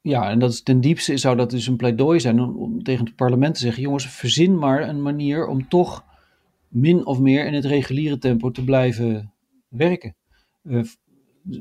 Ja, 0.00 0.30
en 0.30 0.38
dat 0.38 0.50
is 0.50 0.62
ten 0.62 0.80
diepste 0.80 1.16
zou 1.16 1.36
dat 1.36 1.50
dus 1.50 1.66
een 1.66 1.76
pleidooi 1.76 2.20
zijn 2.20 2.40
om 2.40 2.82
tegen 2.82 3.04
het 3.04 3.16
parlement 3.16 3.54
te 3.54 3.60
zeggen: 3.60 3.82
jongens, 3.82 4.06
verzin 4.06 4.58
maar 4.58 4.88
een 4.88 5.02
manier 5.02 5.46
om 5.46 5.68
toch 5.68 6.04
min 6.72 7.06
of 7.06 7.20
meer 7.20 7.46
in 7.46 7.54
het 7.54 7.64
reguliere 7.64 8.18
tempo 8.18 8.50
te 8.50 8.64
blijven 8.64 9.32
werken. 9.68 10.16
Uh, 10.62 10.82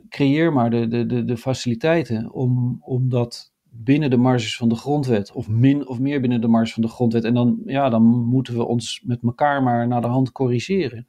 creëer 0.10 0.54
maar 0.54 0.70
de, 0.70 0.88
de, 0.88 1.06
de, 1.06 1.26
de 1.26 1.38
faciliteiten 1.38 2.32
om, 2.32 2.78
om 2.82 3.10
dat 3.10 3.54
binnen 3.64 4.10
de 4.10 4.18
marges 4.18 4.58
van 4.58 4.70
de 4.70 4.76
grondwet, 4.76 5.32
of 5.32 5.48
min 5.48 5.88
of 5.88 6.00
meer 6.00 6.22
binnen 6.22 6.42
de 6.42 6.48
marges 6.48 6.74
van 6.74 6.82
de 6.82 6.90
grondwet. 6.90 7.24
En 7.24 7.34
dan, 7.34 7.62
ja, 7.66 7.90
dan 7.90 8.04
moeten 8.04 8.54
we 8.54 8.66
ons 8.66 9.02
met 9.06 9.24
elkaar 9.24 9.64
maar 9.64 9.88
naar 9.88 10.02
de 10.02 10.08
hand 10.08 10.32
corrigeren. 10.32 11.08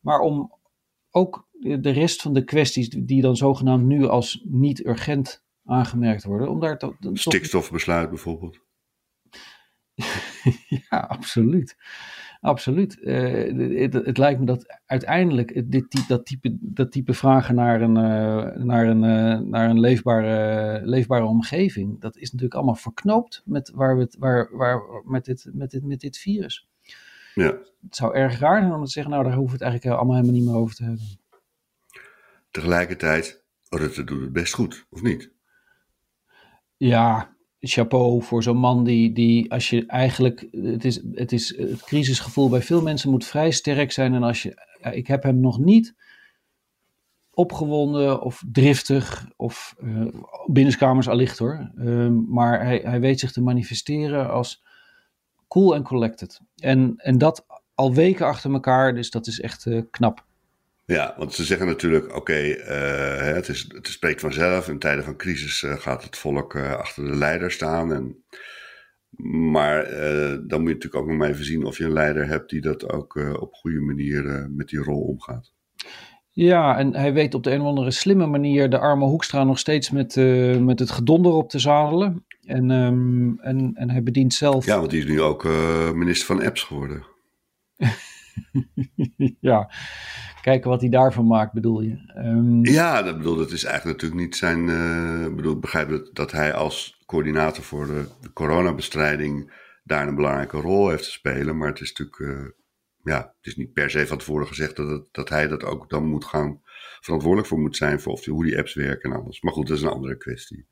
Maar 0.00 0.20
om 0.20 0.52
ook 1.10 1.48
de 1.60 1.90
rest 1.90 2.22
van 2.22 2.34
de 2.34 2.44
kwesties 2.44 2.88
die 2.88 3.22
dan 3.22 3.36
zogenaamd 3.36 3.84
nu 3.84 4.06
als 4.06 4.42
niet 4.44 4.86
urgent 4.86 5.44
aangemerkt 5.64 6.24
worden, 6.24 6.48
om 6.48 6.60
daar 6.60 6.78
toch... 6.78 6.94
Stikstofbesluit 7.12 8.08
bijvoorbeeld. 8.08 8.60
ja, 10.90 10.98
absoluut. 10.98 11.76
Absoluut. 12.40 12.98
Uh, 13.00 13.78
het, 13.80 13.92
het, 13.92 14.18
lijkt 14.18 14.40
me 14.40 14.46
dat 14.46 14.80
uiteindelijk 14.86 15.70
dit, 15.70 16.08
dat, 16.08 16.26
type, 16.26 16.56
dat 16.60 16.92
type 16.92 17.14
vragen 17.14 17.54
naar 17.54 17.80
een, 17.80 17.96
uh, 17.96 18.64
naar 18.64 18.86
een, 18.86 19.02
uh, 19.02 19.48
naar 19.48 19.70
een 19.70 19.80
leefbare, 19.80 20.80
leefbare 20.84 21.24
omgeving, 21.24 22.00
dat 22.00 22.16
is 22.16 22.30
natuurlijk 22.30 22.54
allemaal 22.54 22.74
verknoopt 22.74 23.42
met, 23.44 23.70
waar 23.74 23.96
we 23.96 24.02
het, 24.02 24.16
waar, 24.18 24.56
waar, 24.56 24.82
met, 25.04 25.24
dit, 25.24 25.48
met, 25.52 25.70
dit, 25.70 25.84
met 25.84 26.00
dit 26.00 26.18
virus. 26.18 26.68
Ja. 27.34 27.58
Het 27.82 27.96
zou 27.96 28.14
erg 28.14 28.38
raar 28.38 28.60
zijn 28.60 28.72
om 28.72 28.84
te 28.84 28.90
zeggen, 28.90 29.12
nou 29.12 29.24
daar 29.24 29.34
hoeven 29.34 29.58
we 29.58 29.64
het 29.64 29.72
eigenlijk 29.72 29.96
allemaal 29.96 30.16
helemaal 30.16 30.40
niet 30.40 30.48
meer 30.48 30.60
over 30.60 30.74
te 30.74 30.84
hebben. 30.84 31.04
Tegelijkertijd, 32.50 33.44
Rutte 33.68 34.04
doet 34.04 34.20
het 34.20 34.32
best 34.32 34.54
goed, 34.54 34.86
of 34.90 35.02
niet? 35.02 35.32
Ja, 36.76 37.35
chapeau 37.66 38.22
voor 38.22 38.42
zo'n 38.42 38.56
man 38.56 38.84
die, 38.84 39.12
die 39.12 39.52
als 39.52 39.70
je 39.70 39.86
eigenlijk, 39.86 40.46
het 40.50 40.84
is, 40.84 41.00
het 41.12 41.32
is 41.32 41.56
het 41.56 41.82
crisisgevoel 41.82 42.48
bij 42.48 42.62
veel 42.62 42.82
mensen 42.82 43.10
moet 43.10 43.26
vrij 43.26 43.50
sterk 43.50 43.92
zijn. 43.92 44.14
En 44.14 44.22
als 44.22 44.42
je, 44.42 44.78
ik 44.92 45.06
heb 45.06 45.22
hem 45.22 45.40
nog 45.40 45.58
niet 45.58 45.94
opgewonden 47.30 48.22
of 48.22 48.42
driftig 48.52 49.28
of 49.36 49.74
uh, 49.82 50.06
binnenskamers 50.46 51.08
allicht 51.08 51.38
hoor. 51.38 51.70
Uh, 51.78 52.08
maar 52.28 52.64
hij, 52.64 52.80
hij 52.84 53.00
weet 53.00 53.20
zich 53.20 53.32
te 53.32 53.42
manifesteren 53.42 54.30
als 54.30 54.64
cool 55.48 55.74
en 55.74 55.82
collected. 55.82 56.40
En, 56.56 56.94
en 56.96 57.18
dat 57.18 57.46
al 57.74 57.94
weken 57.94 58.26
achter 58.26 58.52
elkaar, 58.52 58.94
dus 58.94 59.10
dat 59.10 59.26
is 59.26 59.40
echt 59.40 59.66
uh, 59.66 59.82
knap. 59.90 60.25
Ja, 60.86 61.14
want 61.16 61.34
ze 61.34 61.44
zeggen 61.44 61.66
natuurlijk, 61.66 62.04
oké, 62.04 62.16
okay, 62.16 62.50
uh, 62.50 63.34
het, 63.34 63.48
is, 63.48 63.64
het 63.68 63.86
spreekt 63.86 64.20
vanzelf. 64.20 64.68
In 64.68 64.78
tijden 64.78 65.04
van 65.04 65.16
crisis 65.16 65.62
uh, 65.62 65.72
gaat 65.72 66.04
het 66.04 66.16
volk 66.16 66.54
uh, 66.54 66.72
achter 66.72 67.04
de 67.04 67.16
leider 67.16 67.50
staan. 67.50 67.92
En, 67.92 68.24
maar 69.50 69.84
dan 70.46 70.60
moet 70.60 70.68
je 70.68 70.74
natuurlijk 70.74 70.94
ook 70.94 71.06
nog 71.06 71.16
maar 71.16 71.28
even 71.28 71.44
zien 71.44 71.64
of 71.64 71.78
je 71.78 71.84
een 71.84 71.92
leider 71.92 72.26
hebt 72.26 72.50
die 72.50 72.60
dat 72.60 72.92
ook 72.92 73.14
op 73.40 73.54
goede 73.54 73.80
manier 73.80 74.50
met 74.50 74.68
die 74.68 74.78
rol 74.78 75.00
omgaat. 75.00 75.52
Ja, 76.30 76.78
en 76.78 76.94
hij 76.94 77.12
weet 77.12 77.34
op 77.34 77.42
de 77.42 77.50
een 77.50 77.60
of 77.60 77.66
andere 77.66 77.90
slimme 77.90 78.26
manier 78.26 78.70
de 78.70 78.78
arme 78.78 79.04
Hoekstra 79.04 79.44
nog 79.44 79.58
steeds 79.58 79.90
met, 79.90 80.16
met 80.60 80.78
het 80.78 80.90
gedonder 80.90 81.32
op 81.32 81.50
te 81.50 81.58
zadelen. 81.58 82.24
En, 82.42 82.70
um, 82.70 83.40
en, 83.40 83.70
en 83.74 83.90
hij 83.90 84.02
bedient 84.02 84.34
zelf... 84.34 84.66
Ja, 84.66 84.78
want 84.78 84.90
die 84.90 85.00
is 85.00 85.08
nu 85.08 85.20
ook 85.20 85.44
minister 85.94 86.26
van 86.26 86.44
Apps 86.44 86.62
geworden. 86.62 87.06
ja, 89.40 89.70
kijken 90.46 90.70
wat 90.70 90.80
hij 90.80 90.90
daarvan 90.90 91.26
maakt, 91.26 91.52
bedoel 91.52 91.80
je? 91.80 92.12
Um... 92.16 92.64
Ja, 92.64 93.02
dat 93.02 93.16
bedoel, 93.16 93.36
dat 93.36 93.50
is 93.50 93.64
eigenlijk 93.64 94.00
natuurlijk 94.00 94.26
niet 94.26 94.36
zijn. 94.36 94.68
Uh, 94.68 95.34
bedoel, 95.34 95.58
begrijp 95.58 95.88
dat, 95.88 96.10
dat 96.12 96.32
hij 96.32 96.54
als 96.54 97.02
coördinator 97.06 97.64
voor 97.64 97.86
de, 97.86 98.04
de, 98.20 98.32
coronabestrijding 98.32 99.52
daar 99.84 100.08
een 100.08 100.14
belangrijke 100.14 100.56
rol 100.56 100.88
heeft 100.88 101.04
te 101.04 101.10
spelen. 101.10 101.56
Maar 101.56 101.68
het 101.68 101.80
is 101.80 101.88
natuurlijk. 101.92 102.18
Uh, 102.18 102.50
ja, 103.02 103.18
het 103.18 103.46
is 103.46 103.56
niet 103.56 103.72
per 103.72 103.90
se 103.90 104.06
van 104.06 104.18
tevoren 104.18 104.46
gezegd 104.46 104.76
dat, 104.76 104.88
het, 104.88 105.08
dat 105.10 105.28
hij 105.28 105.48
dat 105.48 105.64
ook 105.64 105.90
dan 105.90 106.04
moet 106.04 106.24
gaan 106.24 106.60
verantwoordelijk 107.00 107.48
voor 107.48 107.60
moet 107.60 107.76
zijn. 107.76 108.00
Voor 108.00 108.12
of 108.12 108.22
die, 108.22 108.32
hoe 108.32 108.44
die 108.44 108.58
apps 108.58 108.74
werken 108.74 109.10
en 109.12 109.22
alles. 109.22 109.40
Maar 109.40 109.52
goed, 109.52 109.66
dat 109.66 109.76
is 109.76 109.82
een 109.82 109.88
andere 109.88 110.16
kwestie. 110.16 110.66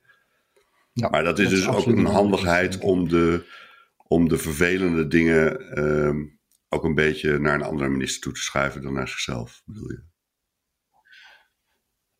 Ja, 0.93 1.09
maar 1.09 1.25
dat 1.25 1.39
is 1.39 1.49
dus 1.49 1.69
ook 1.69 1.87
een 1.87 2.07
handigheid 2.07 2.79
om 2.79 3.09
de, 3.09 3.45
om 4.07 4.29
de 4.29 4.39
vervelende 4.39 5.07
dingen. 5.07 5.79
Uh, 5.79 6.33
ook 6.75 6.85
een 6.85 6.95
beetje 6.95 7.39
naar 7.39 7.55
een 7.55 7.63
andere 7.63 7.89
minister 7.89 8.21
toe 8.21 8.33
te 8.33 8.41
schuiven 8.41 8.83
dan 8.83 8.93
naar 8.93 9.09
zichzelf, 9.09 9.63
bedoel 9.65 9.91
je? 9.91 10.03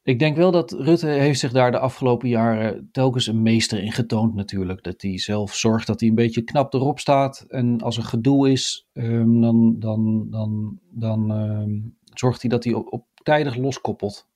Ik 0.05 0.19
denk 0.19 0.37
wel 0.37 0.51
dat 0.51 0.73
Rutte 0.73 1.07
heeft 1.07 1.39
zich 1.39 1.53
daar 1.53 1.71
de 1.71 1.79
afgelopen 1.79 2.29
jaren 2.29 2.89
telkens 2.93 3.27
een 3.27 3.43
meester 3.43 3.83
in 3.83 3.93
getoond 3.93 4.35
natuurlijk. 4.35 4.83
Dat 4.83 5.03
hij 5.03 5.19
zelf 5.19 5.55
zorgt 5.55 5.87
dat 5.87 6.01
hij 6.01 6.09
een 6.09 6.15
beetje 6.15 6.43
knap 6.43 6.75
erop 6.75 6.99
staat. 6.99 7.45
En 7.49 7.81
als 7.81 7.97
er 7.97 8.03
gedoe 8.03 8.51
is, 8.51 8.89
um, 8.93 9.41
dan, 9.41 9.79
dan, 9.79 10.31
dan, 10.31 10.79
dan 10.91 11.31
um, 11.31 11.97
zorgt 12.05 12.41
hij 12.41 12.51
dat 12.51 12.65
hij 12.65 12.73
op, 12.73 12.93
op 12.93 13.07
tijdig 13.23 13.57
loskoppelt. 13.57 14.29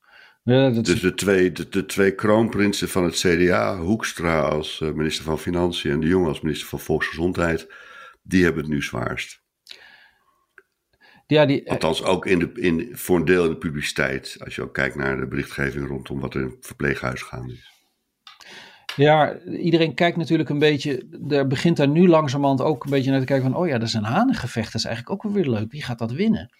Ja, 0.42 0.70
dat... 0.70 0.84
Dus 0.84 1.00
de 1.00 1.14
twee, 1.14 1.52
de, 1.52 1.68
de, 1.68 1.86
twee 1.86 2.14
kroonprinsen 2.14 2.88
van 2.88 3.04
het 3.04 3.14
CDA, 3.14 3.78
Hoekstra 3.78 4.40
als 4.40 4.80
uh, 4.80 4.92
minister 4.92 5.24
van 5.24 5.38
Financiën 5.38 5.90
en 5.90 6.00
de 6.00 6.06
Jonge 6.06 6.28
als 6.28 6.40
minister 6.40 6.68
van 6.68 6.80
Volksgezondheid, 6.80 7.72
die 8.22 8.44
hebben 8.44 8.62
het 8.62 8.72
nu 8.72 8.82
zwaarst. 8.82 9.42
Ja, 11.28 11.46
die, 11.46 11.62
eh, 11.62 11.72
Althans, 11.72 12.02
ook 12.02 12.26
in 12.26 12.38
de, 12.38 12.50
in, 12.54 12.88
voor 12.92 13.16
een 13.16 13.24
deel 13.24 13.44
in 13.44 13.50
de 13.50 13.56
publiciteit. 13.56 14.36
Als 14.44 14.54
je 14.54 14.62
ook 14.62 14.74
kijkt 14.74 14.96
naar 14.96 15.16
de 15.16 15.26
berichtgeving 15.26 15.88
rondom 15.88 16.20
wat 16.20 16.34
er 16.34 16.40
in 16.40 16.46
het 16.46 16.66
verpleeghuis 16.66 17.22
gaande 17.22 17.52
is. 17.52 17.72
Ja, 18.96 19.38
iedereen 19.40 19.94
kijkt 19.94 20.16
natuurlijk 20.16 20.48
een 20.48 20.58
beetje. 20.58 21.06
Er 21.28 21.46
begint 21.46 21.76
daar 21.76 21.88
nu 21.88 22.08
langzamerhand 22.08 22.60
ook 22.60 22.84
een 22.84 22.90
beetje 22.90 23.10
naar 23.10 23.20
te 23.20 23.26
kijken 23.26 23.50
van. 23.50 23.60
Oh 23.60 23.66
ja, 23.66 23.78
dat 23.78 23.88
is 23.88 23.94
een 23.94 24.04
hanengevecht. 24.04 24.72
Dat 24.72 24.80
is 24.80 24.86
eigenlijk 24.86 25.24
ook 25.24 25.32
weer 25.32 25.48
leuk. 25.48 25.72
Wie 25.72 25.82
gaat 25.82 25.98
dat 25.98 26.12
winnen? 26.12 26.50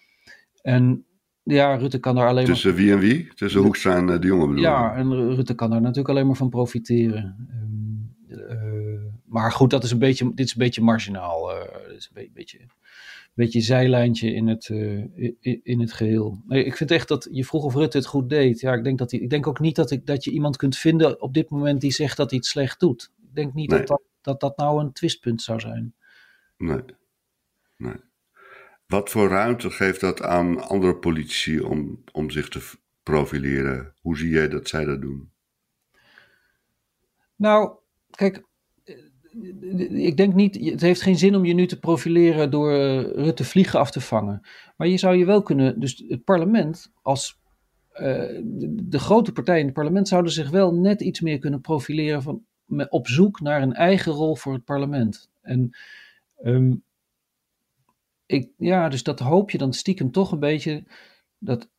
En 0.61 1.05
ja, 1.43 1.75
Rutte 1.75 1.99
kan 1.99 2.15
daar 2.15 2.27
alleen 2.27 2.45
Tussen 2.45 2.75
wie 2.75 2.91
en 2.91 2.99
wie? 2.99 3.33
Tussen 3.33 3.61
Hoekstra 3.61 3.95
en 3.95 4.07
uh, 4.07 4.19
de 4.19 4.27
jongen 4.27 4.47
bedoel 4.47 4.63
Ja, 4.63 4.95
en 4.95 5.35
Rutte 5.35 5.53
kan 5.53 5.69
daar 5.69 5.81
natuurlijk 5.81 6.09
alleen 6.09 6.27
maar 6.27 6.35
van 6.35 6.49
profiteren. 6.49 7.47
Um, 7.51 8.15
uh, 8.27 9.01
maar 9.25 9.51
goed, 9.51 9.69
dat 9.69 9.83
is 9.83 9.91
een 9.91 9.99
beetje, 9.99 10.31
dit 10.33 10.45
is 10.45 10.51
een 10.51 10.63
beetje 10.63 10.81
marginaal. 10.81 11.51
Uh, 11.51 11.95
is 11.95 12.05
een 12.05 12.11
beetje 12.13 12.31
beetje 12.33 12.59
zijlijntje 13.35 14.33
in 14.33 14.47
het, 14.47 14.69
uh, 14.69 15.03
in 15.63 15.79
het 15.79 15.93
geheel. 15.93 16.41
Nee, 16.47 16.63
ik 16.63 16.75
vind 16.75 16.91
echt 16.91 17.07
dat 17.07 17.27
je 17.31 17.45
vroeg 17.45 17.63
of 17.63 17.75
Rutte 17.75 17.97
het 17.97 18.05
goed 18.05 18.29
deed. 18.29 18.59
Ja, 18.59 18.73
ik 18.73 18.83
denk, 18.83 18.97
dat 18.97 19.11
ik 19.11 19.29
denk 19.29 19.47
ook 19.47 19.59
niet 19.59 19.75
dat, 19.75 19.91
ik, 19.91 20.05
dat 20.05 20.23
je 20.23 20.31
iemand 20.31 20.57
kunt 20.57 20.77
vinden 20.77 21.21
op 21.21 21.33
dit 21.33 21.49
moment 21.49 21.81
die 21.81 21.91
zegt 21.91 22.17
dat 22.17 22.29
hij 22.29 22.39
het 22.39 22.47
slecht 22.47 22.79
doet. 22.79 23.11
Ik 23.21 23.35
denk 23.35 23.53
niet 23.53 23.69
dat, 23.69 23.87
dat, 23.87 24.01
dat 24.21 24.39
dat 24.39 24.57
nou 24.57 24.79
een 24.79 24.93
twistpunt 24.93 25.41
zou 25.41 25.59
zijn. 25.59 25.93
Nee. 26.57 26.81
nee. 27.77 27.95
Wat 28.87 29.09
voor 29.09 29.29
ruimte 29.29 29.69
geeft 29.69 30.01
dat 30.01 30.21
aan 30.21 30.61
andere 30.67 30.95
politici 30.95 31.59
om, 31.59 32.03
om 32.11 32.29
zich 32.29 32.49
te 32.49 32.71
profileren? 33.03 33.93
Hoe 34.01 34.17
zie 34.17 34.29
jij 34.29 34.47
dat 34.47 34.67
zij 34.67 34.85
dat 34.85 35.01
doen? 35.01 35.31
Nou, 37.35 37.71
kijk, 38.11 38.43
ik 39.89 40.17
denk 40.17 40.33
niet, 40.33 40.69
het 40.69 40.81
heeft 40.81 41.01
geen 41.01 41.17
zin 41.17 41.35
om 41.35 41.45
je 41.45 41.53
nu 41.53 41.67
te 41.67 41.79
profileren 41.79 42.51
door 42.51 42.71
uh, 42.71 43.01
Rutte 43.01 43.43
vliegen 43.43 43.79
af 43.79 43.91
te 43.91 44.01
vangen. 44.01 44.41
Maar 44.77 44.87
je 44.87 44.97
zou 44.97 45.15
je 45.15 45.25
wel 45.25 45.41
kunnen, 45.41 45.79
dus 45.79 46.03
het 46.07 46.23
parlement 46.23 46.91
als 47.01 47.39
uh, 47.93 48.39
de, 48.65 48.99
grote 48.99 49.31
partijen 49.31 49.59
in 49.59 49.65
het 49.65 49.75
parlement 49.75 50.07
zouden 50.07 50.31
zich 50.31 50.49
wel 50.49 50.73
net 50.73 51.01
iets 51.01 51.21
meer 51.21 51.39
kunnen 51.39 51.61
profileren 51.61 52.21
van, 52.21 52.43
op 52.89 53.07
zoek 53.07 53.41
naar 53.41 53.61
een 53.61 53.73
eigen 53.73 54.11
rol 54.11 54.35
voor 54.35 54.53
het 54.53 54.63
parlement. 54.63 55.29
En 55.41 55.77
um, 56.43 56.83
ik, 58.25 58.49
ja, 58.57 58.89
dus 58.89 59.03
dat 59.03 59.19
hoop 59.19 59.51
je 59.51 59.57
dan 59.57 59.73
stiekem 59.73 60.11
toch 60.11 60.31
een 60.31 60.39
beetje 60.39 60.83
dat 61.37 61.69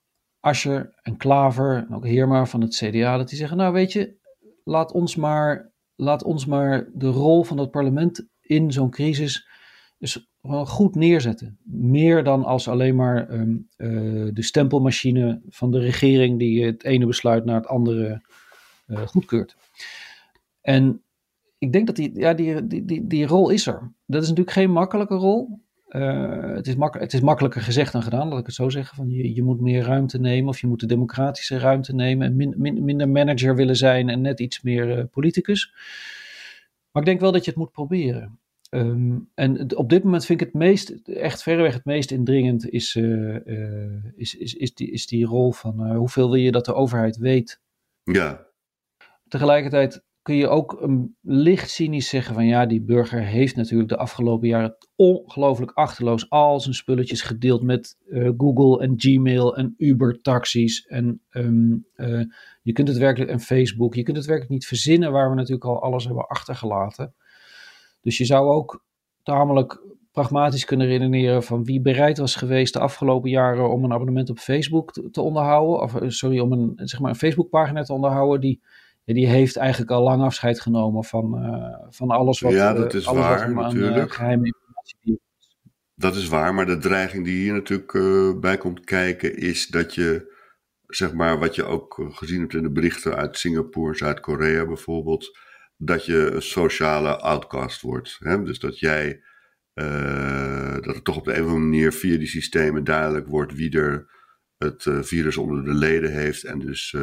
Ascher 0.40 0.94
en 1.02 1.16
Klaver 1.16 1.76
en 1.76 1.94
ook 1.94 2.06
Heerma 2.06 2.46
van 2.46 2.60
het 2.60 2.76
CDA, 2.76 3.16
dat 3.16 3.28
die 3.28 3.38
zeggen, 3.38 3.56
nou 3.56 3.72
weet 3.72 3.92
je, 3.92 4.16
laat 4.64 4.92
ons 4.92 5.16
maar 5.16 5.69
laat 6.00 6.22
ons 6.22 6.46
maar 6.46 6.88
de 6.94 7.08
rol 7.08 7.44
van 7.44 7.58
het 7.58 7.70
parlement 7.70 8.26
in 8.40 8.72
zo'n 8.72 8.90
crisis 8.90 9.48
dus 9.98 10.30
goed 10.64 10.94
neerzetten. 10.94 11.58
Meer 11.62 12.24
dan 12.24 12.44
als 12.44 12.68
alleen 12.68 12.96
maar 12.96 13.32
um, 13.32 13.68
uh, 13.76 14.30
de 14.32 14.42
stempelmachine 14.42 15.40
van 15.48 15.70
de 15.70 15.78
regering 15.78 16.38
die 16.38 16.64
het 16.64 16.84
ene 16.84 17.06
besluit 17.06 17.44
naar 17.44 17.56
het 17.56 17.66
andere 17.66 18.22
uh, 18.86 19.06
goedkeurt. 19.06 19.56
En 20.60 21.02
ik 21.58 21.72
denk 21.72 21.86
dat 21.86 21.96
die, 21.96 22.18
ja, 22.18 22.34
die, 22.34 22.66
die, 22.66 22.84
die, 22.84 23.06
die 23.06 23.26
rol 23.26 23.50
is 23.50 23.66
er. 23.66 23.92
Dat 24.06 24.22
is 24.22 24.28
natuurlijk 24.28 24.56
geen 24.56 24.70
makkelijke 24.70 25.14
rol. 25.14 25.60
Uh, 25.90 26.54
het, 26.54 26.66
is 26.66 26.74
het 26.78 27.12
is 27.12 27.20
makkelijker 27.20 27.60
gezegd 27.60 27.92
dan 27.92 28.02
gedaan, 28.02 28.28
laat 28.28 28.38
ik 28.38 28.46
het 28.46 28.54
zo 28.54 28.68
zeggen. 28.68 28.96
Van 28.96 29.10
je, 29.10 29.34
je 29.34 29.42
moet 29.42 29.60
meer 29.60 29.82
ruimte 29.82 30.20
nemen 30.20 30.48
of 30.48 30.60
je 30.60 30.66
moet 30.66 30.80
de 30.80 30.86
democratische 30.86 31.58
ruimte 31.58 31.94
nemen 31.94 32.26
en 32.26 32.36
min, 32.36 32.54
min, 32.56 32.84
minder 32.84 33.08
manager 33.08 33.56
willen 33.56 33.76
zijn 33.76 34.08
en 34.08 34.20
net 34.20 34.40
iets 34.40 34.62
meer 34.62 34.98
uh, 34.98 35.04
politicus. 35.10 35.72
Maar 36.90 37.02
ik 37.02 37.08
denk 37.08 37.20
wel 37.20 37.32
dat 37.32 37.44
je 37.44 37.50
het 37.50 37.58
moet 37.58 37.72
proberen. 37.72 38.38
Um, 38.70 39.30
en 39.34 39.76
op 39.76 39.88
dit 39.88 40.04
moment 40.04 40.26
vind 40.26 40.40
ik 40.40 40.46
het 40.46 40.56
meest, 40.56 40.90
echt 41.06 41.42
verreweg 41.42 41.74
het 41.74 41.84
meest 41.84 42.10
indringend, 42.10 42.68
is, 42.68 42.94
uh, 42.94 43.36
is, 44.16 44.36
is, 44.36 44.54
is, 44.54 44.74
die, 44.74 44.90
is 44.90 45.06
die 45.06 45.26
rol 45.26 45.52
van 45.52 45.96
hoeveel 45.96 46.30
wil 46.30 46.40
je 46.40 46.52
dat 46.52 46.64
de 46.64 46.74
overheid 46.74 47.16
weet. 47.16 47.60
Ja. 48.02 48.46
Tegelijkertijd 49.28 50.02
kun 50.22 50.36
je 50.36 50.48
ook 50.48 50.80
een 50.80 51.16
licht 51.20 51.70
cynisch 51.70 52.08
zeggen 52.08 52.34
van 52.34 52.46
ja, 52.46 52.66
die 52.66 52.82
burger 52.82 53.22
heeft 53.22 53.56
natuurlijk 53.56 53.88
de 53.88 53.96
afgelopen 53.96 54.48
jaren 54.48 54.76
ongelooflijk 54.96 55.70
achterloos 55.70 56.30
al 56.30 56.60
zijn 56.60 56.74
spulletjes 56.74 57.22
gedeeld 57.22 57.62
met 57.62 57.96
uh, 58.06 58.30
Google 58.36 58.82
en 58.82 58.94
Gmail 58.96 59.56
en 59.56 59.74
Uber 59.76 60.20
taxis 60.20 60.86
en 60.86 61.20
ehm, 61.30 61.76
eh, 61.94 62.24
je 62.62 62.72
kunt 62.72 62.88
het 62.88 62.96
werkelijk 62.96 63.30
en 63.30 63.40
Facebook, 63.40 63.94
je 63.94 64.02
kunt 64.02 64.16
het 64.16 64.26
werkelijk 64.26 64.52
niet 64.52 64.66
verzinnen 64.66 65.12
waar 65.12 65.30
we 65.30 65.36
natuurlijk 65.36 65.64
al 65.64 65.82
alles 65.82 66.04
hebben 66.04 66.26
achtergelaten. 66.26 67.14
Dus 68.00 68.18
je 68.18 68.24
zou 68.24 68.48
ook 68.48 68.84
tamelijk 69.22 69.82
pragmatisch 70.12 70.64
kunnen 70.64 70.86
redeneren 70.86 71.42
van 71.42 71.64
wie 71.64 71.80
bereid 71.80 72.18
was 72.18 72.34
geweest 72.34 72.72
de 72.72 72.80
afgelopen 72.80 73.30
jaren 73.30 73.70
om 73.70 73.84
een 73.84 73.92
abonnement 73.92 74.30
op 74.30 74.38
Facebook 74.38 74.92
te, 74.92 75.10
te 75.10 75.20
onderhouden, 75.20 75.82
of 75.82 75.94
eh, 75.94 76.08
sorry, 76.08 76.38
om 76.38 76.52
een, 76.52 76.72
zeg 76.76 77.00
maar 77.00 77.10
een 77.10 77.16
Facebookpagina 77.16 77.82
te 77.82 77.92
onderhouden, 77.92 78.40
die 78.40 78.60
die 79.14 79.28
heeft 79.28 79.56
eigenlijk 79.56 79.90
al 79.90 80.02
lang 80.02 80.22
afscheid 80.22 80.60
genomen 80.60 81.04
van, 81.04 81.44
uh, 81.44 81.88
van 81.88 82.10
alles 82.10 82.40
wat, 82.40 82.52
ja, 82.52 82.72
dat 82.72 82.94
is 82.94 83.06
alles 83.06 83.20
waar, 83.20 83.54
wat 83.54 83.72
natuurlijk. 83.72 84.14
geheime 84.14 84.46
informatie 84.46 85.20
Dat 85.94 86.16
is 86.16 86.28
waar, 86.28 86.54
maar 86.54 86.66
de 86.66 86.78
dreiging 86.78 87.24
die 87.24 87.42
hier 87.42 87.52
natuurlijk 87.52 87.92
uh, 87.92 88.38
bij 88.38 88.58
komt 88.58 88.84
kijken 88.84 89.36
is 89.36 89.66
dat 89.66 89.94
je, 89.94 90.38
zeg 90.86 91.12
maar, 91.12 91.38
wat 91.38 91.54
je 91.54 91.64
ook 91.64 92.08
gezien 92.10 92.40
hebt 92.40 92.54
in 92.54 92.62
de 92.62 92.70
berichten 92.70 93.16
uit 93.16 93.38
Singapore, 93.38 93.96
Zuid-Korea 93.96 94.66
bijvoorbeeld, 94.66 95.38
dat 95.76 96.04
je 96.04 96.30
een 96.30 96.42
sociale 96.42 97.16
outcast 97.16 97.80
wordt. 97.80 98.16
Hè? 98.18 98.42
Dus 98.42 98.58
dat 98.58 98.78
jij, 98.78 99.22
dat 100.82 100.94
het 100.94 101.04
toch 101.04 101.16
op 101.16 101.24
de 101.24 101.34
een 101.34 101.42
of 101.42 101.46
andere 101.46 101.64
manier 101.64 101.92
via 101.92 102.18
die 102.18 102.26
systemen 102.26 102.84
duidelijk 102.84 103.26
wordt 103.26 103.54
wie 103.54 103.78
er 103.78 104.10
het 104.58 104.86
virus 105.00 105.36
onder 105.36 105.64
de 105.64 105.74
leden 105.74 106.12
heeft 106.12 106.44
en 106.44 106.58
dus 106.58 106.96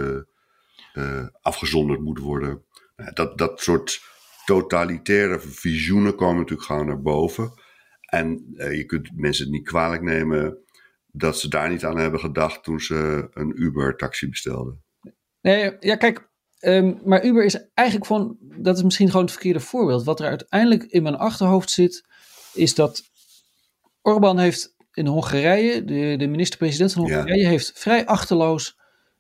afgezonderd 1.41 1.99
moet 1.99 2.19
worden. 2.19 2.63
Nou, 2.95 3.13
dat, 3.13 3.37
dat 3.37 3.61
soort 3.61 4.01
totalitaire 4.45 5.39
visioenen 5.39 6.15
komen 6.15 6.35
natuurlijk 6.37 6.67
gewoon 6.67 6.85
naar 6.85 7.01
boven. 7.01 7.53
En 8.01 8.53
uh, 8.53 8.77
je 8.77 8.85
kunt 8.85 9.09
mensen 9.15 9.43
het 9.43 9.53
niet 9.53 9.67
kwalijk 9.67 10.01
nemen 10.01 10.57
dat 11.11 11.39
ze 11.39 11.47
daar 11.47 11.69
niet 11.69 11.85
aan 11.85 11.97
hebben 11.97 12.19
gedacht 12.19 12.63
toen 12.63 12.79
ze 12.79 13.27
een 13.33 13.61
Uber-taxi 13.61 14.29
bestelden. 14.29 14.83
Nee, 15.41 15.75
ja, 15.79 15.95
kijk, 15.95 16.29
um, 16.59 16.99
maar 17.05 17.25
Uber 17.25 17.45
is 17.45 17.69
eigenlijk 17.73 18.07
van, 18.07 18.37
dat 18.39 18.77
is 18.77 18.83
misschien 18.83 19.07
gewoon 19.07 19.21
het 19.21 19.31
verkeerde 19.31 19.59
voorbeeld. 19.59 20.03
Wat 20.03 20.19
er 20.19 20.27
uiteindelijk 20.27 20.83
in 20.83 21.03
mijn 21.03 21.15
achterhoofd 21.15 21.69
zit, 21.69 22.05
is 22.53 22.75
dat 22.75 23.03
Orbán 24.01 24.39
heeft 24.39 24.75
in 24.93 25.07
Hongarije, 25.07 25.85
de, 25.85 26.15
de 26.17 26.27
minister-president 26.27 26.93
van 26.93 27.01
Hongarije, 27.01 27.41
ja. 27.41 27.49
heeft 27.49 27.71
vrij 27.75 28.05
achterloos 28.05 28.77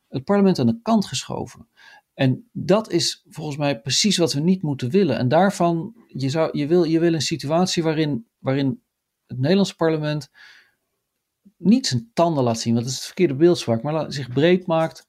het 0.07 0.23
parlement 0.23 0.59
aan 0.59 0.65
de 0.65 0.79
kant 0.81 1.05
geschoven. 1.05 1.67
En 2.13 2.49
dat 2.51 2.91
is 2.91 3.25
volgens 3.29 3.57
mij 3.57 3.79
precies 3.81 4.17
wat 4.17 4.33
we 4.33 4.39
niet 4.39 4.61
moeten 4.61 4.89
willen. 4.89 5.17
En 5.17 5.27
daarvan, 5.27 5.95
je, 6.07 6.29
zou, 6.29 6.57
je, 6.57 6.67
wil, 6.67 6.83
je 6.83 6.99
wil 6.99 7.13
een 7.13 7.21
situatie 7.21 7.83
waarin, 7.83 8.27
waarin 8.37 8.81
het 9.25 9.37
Nederlandse 9.37 9.75
parlement 9.75 10.29
niet 11.57 11.87
zijn 11.87 12.09
tanden 12.13 12.43
laat 12.43 12.59
zien, 12.59 12.73
want 12.73 12.85
dat 12.85 12.93
is 12.93 12.99
het 12.99 13.07
verkeerde 13.07 13.35
beeldspraak, 13.35 13.81
maar 13.81 14.11
zich 14.11 14.29
breed 14.29 14.67
maakt 14.67 15.07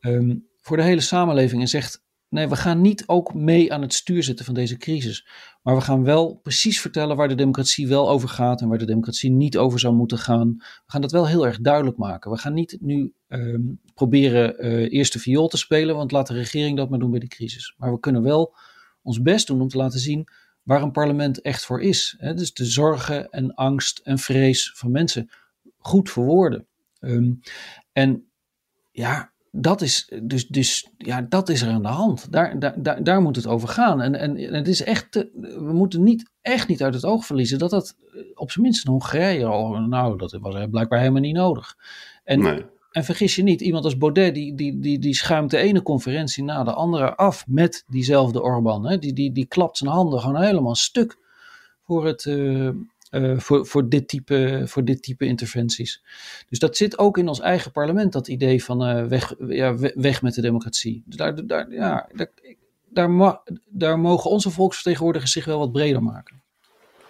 um, 0.00 0.48
voor 0.60 0.76
de 0.76 0.82
hele 0.82 1.00
samenleving 1.00 1.60
en 1.60 1.68
zegt: 1.68 2.01
nee, 2.32 2.48
we 2.48 2.56
gaan 2.56 2.80
niet 2.80 3.06
ook 3.06 3.34
mee 3.34 3.72
aan 3.72 3.82
het 3.82 3.94
stuur 3.94 4.22
zitten 4.22 4.44
van 4.44 4.54
deze 4.54 4.76
crisis. 4.76 5.26
Maar 5.62 5.74
we 5.74 5.80
gaan 5.80 6.04
wel 6.04 6.34
precies 6.34 6.80
vertellen 6.80 7.16
waar 7.16 7.28
de 7.28 7.34
democratie 7.34 7.88
wel 7.88 8.10
over 8.10 8.28
gaat 8.28 8.60
en 8.60 8.68
waar 8.68 8.78
de 8.78 8.84
democratie 8.84 9.30
niet 9.30 9.56
over 9.56 9.78
zou 9.78 9.94
moeten 9.94 10.18
gaan. 10.18 10.54
We 10.58 10.64
gaan 10.86 11.00
dat 11.00 11.12
wel 11.12 11.26
heel 11.26 11.46
erg 11.46 11.60
duidelijk 11.60 11.96
maken. 11.96 12.30
We 12.30 12.36
gaan 12.36 12.54
niet 12.54 12.76
nu 12.80 13.12
um, 13.28 13.80
proberen 13.94 14.66
uh, 14.66 14.92
eerst 14.92 15.12
de 15.12 15.18
viool 15.18 15.48
te 15.48 15.56
spelen, 15.56 15.96
want 15.96 16.12
laat 16.12 16.26
de 16.26 16.34
regering 16.34 16.76
dat 16.76 16.90
maar 16.90 16.98
doen 16.98 17.10
bij 17.10 17.20
de 17.20 17.28
crisis. 17.28 17.74
Maar 17.76 17.92
we 17.92 18.00
kunnen 18.00 18.22
wel 18.22 18.54
ons 19.02 19.22
best 19.22 19.46
doen 19.46 19.60
om 19.60 19.68
te 19.68 19.76
laten 19.76 20.00
zien 20.00 20.28
waar 20.62 20.82
een 20.82 20.92
parlement 20.92 21.40
echt 21.40 21.64
voor 21.64 21.82
is. 21.82 22.14
Hè? 22.18 22.34
Dus 22.34 22.52
de 22.52 22.64
zorgen 22.64 23.30
en 23.30 23.54
angst 23.54 23.98
en 23.98 24.18
vrees 24.18 24.72
van 24.74 24.90
mensen 24.90 25.30
goed 25.78 26.10
verwoorden. 26.10 26.66
Um, 27.00 27.40
en 27.92 28.24
ja, 28.90 29.31
dat 29.54 29.80
is, 29.80 30.12
dus, 30.22 30.46
dus, 30.46 30.90
ja, 30.98 31.22
dat 31.28 31.48
is 31.48 31.62
er 31.62 31.68
aan 31.68 31.82
de 31.82 31.88
hand. 31.88 32.32
Daar, 32.32 32.58
daar, 32.58 32.82
daar, 32.82 33.04
daar 33.04 33.22
moet 33.22 33.36
het 33.36 33.46
over 33.46 33.68
gaan. 33.68 34.00
En, 34.00 34.14
en, 34.14 34.36
en 34.36 34.54
het 34.54 34.68
is 34.68 34.82
echt, 34.82 35.12
te, 35.12 35.30
we 35.58 35.72
moeten 35.72 36.02
niet, 36.02 36.30
echt 36.40 36.68
niet 36.68 36.82
uit 36.82 36.94
het 36.94 37.04
oog 37.04 37.26
verliezen 37.26 37.58
dat 37.58 37.70
dat 37.70 37.96
op 38.34 38.50
zijn 38.50 38.64
minst 38.64 38.84
in 38.84 38.90
Hongarije 38.90 39.44
al, 39.44 39.80
nou, 39.80 40.18
dat 40.18 40.32
was 40.40 40.66
blijkbaar 40.70 40.98
helemaal 40.98 41.20
niet 41.20 41.34
nodig. 41.34 41.76
En, 42.24 42.40
nee. 42.40 42.64
en 42.90 43.04
vergis 43.04 43.36
je 43.36 43.42
niet, 43.42 43.60
iemand 43.60 43.84
als 43.84 43.96
Baudet, 43.96 44.34
die, 44.34 44.54
die, 44.54 44.78
die, 44.78 44.98
die 44.98 45.14
schuimt 45.14 45.50
de 45.50 45.58
ene 45.58 45.82
conferentie 45.82 46.44
na 46.44 46.64
de 46.64 46.72
andere 46.72 47.16
af 47.16 47.44
met 47.46 47.84
diezelfde 47.86 48.42
Orbán. 48.42 48.86
Hè? 48.86 48.98
Die, 48.98 49.12
die, 49.12 49.32
die 49.32 49.46
klapt 49.46 49.76
zijn 49.76 49.90
handen 49.90 50.20
gewoon 50.20 50.42
helemaal 50.42 50.74
stuk 50.74 51.18
voor 51.82 52.06
het, 52.06 52.24
uh, 52.24 52.70
uh, 53.12 53.38
voor, 53.38 53.66
voor, 53.66 53.88
dit 53.88 54.08
type, 54.08 54.62
voor 54.66 54.84
dit 54.84 55.02
type 55.02 55.24
interventies. 55.24 56.02
Dus 56.48 56.58
dat 56.58 56.76
zit 56.76 56.98
ook 56.98 57.18
in 57.18 57.28
ons 57.28 57.40
eigen 57.40 57.70
parlement, 57.72 58.12
dat 58.12 58.28
idee 58.28 58.64
van 58.64 58.88
uh, 58.88 59.06
weg, 59.06 59.34
ja, 59.38 59.76
weg 59.94 60.22
met 60.22 60.34
de 60.34 60.40
democratie. 60.40 61.02
Dus 61.06 61.16
daar, 61.16 61.46
daar, 61.46 61.72
ja, 61.72 62.08
daar, 62.14 62.30
daar, 62.88 63.42
daar 63.68 63.98
mogen 63.98 64.30
onze 64.30 64.50
volksvertegenwoordigers 64.50 65.32
zich 65.32 65.44
wel 65.44 65.58
wat 65.58 65.72
breder 65.72 66.02
maken. 66.02 66.42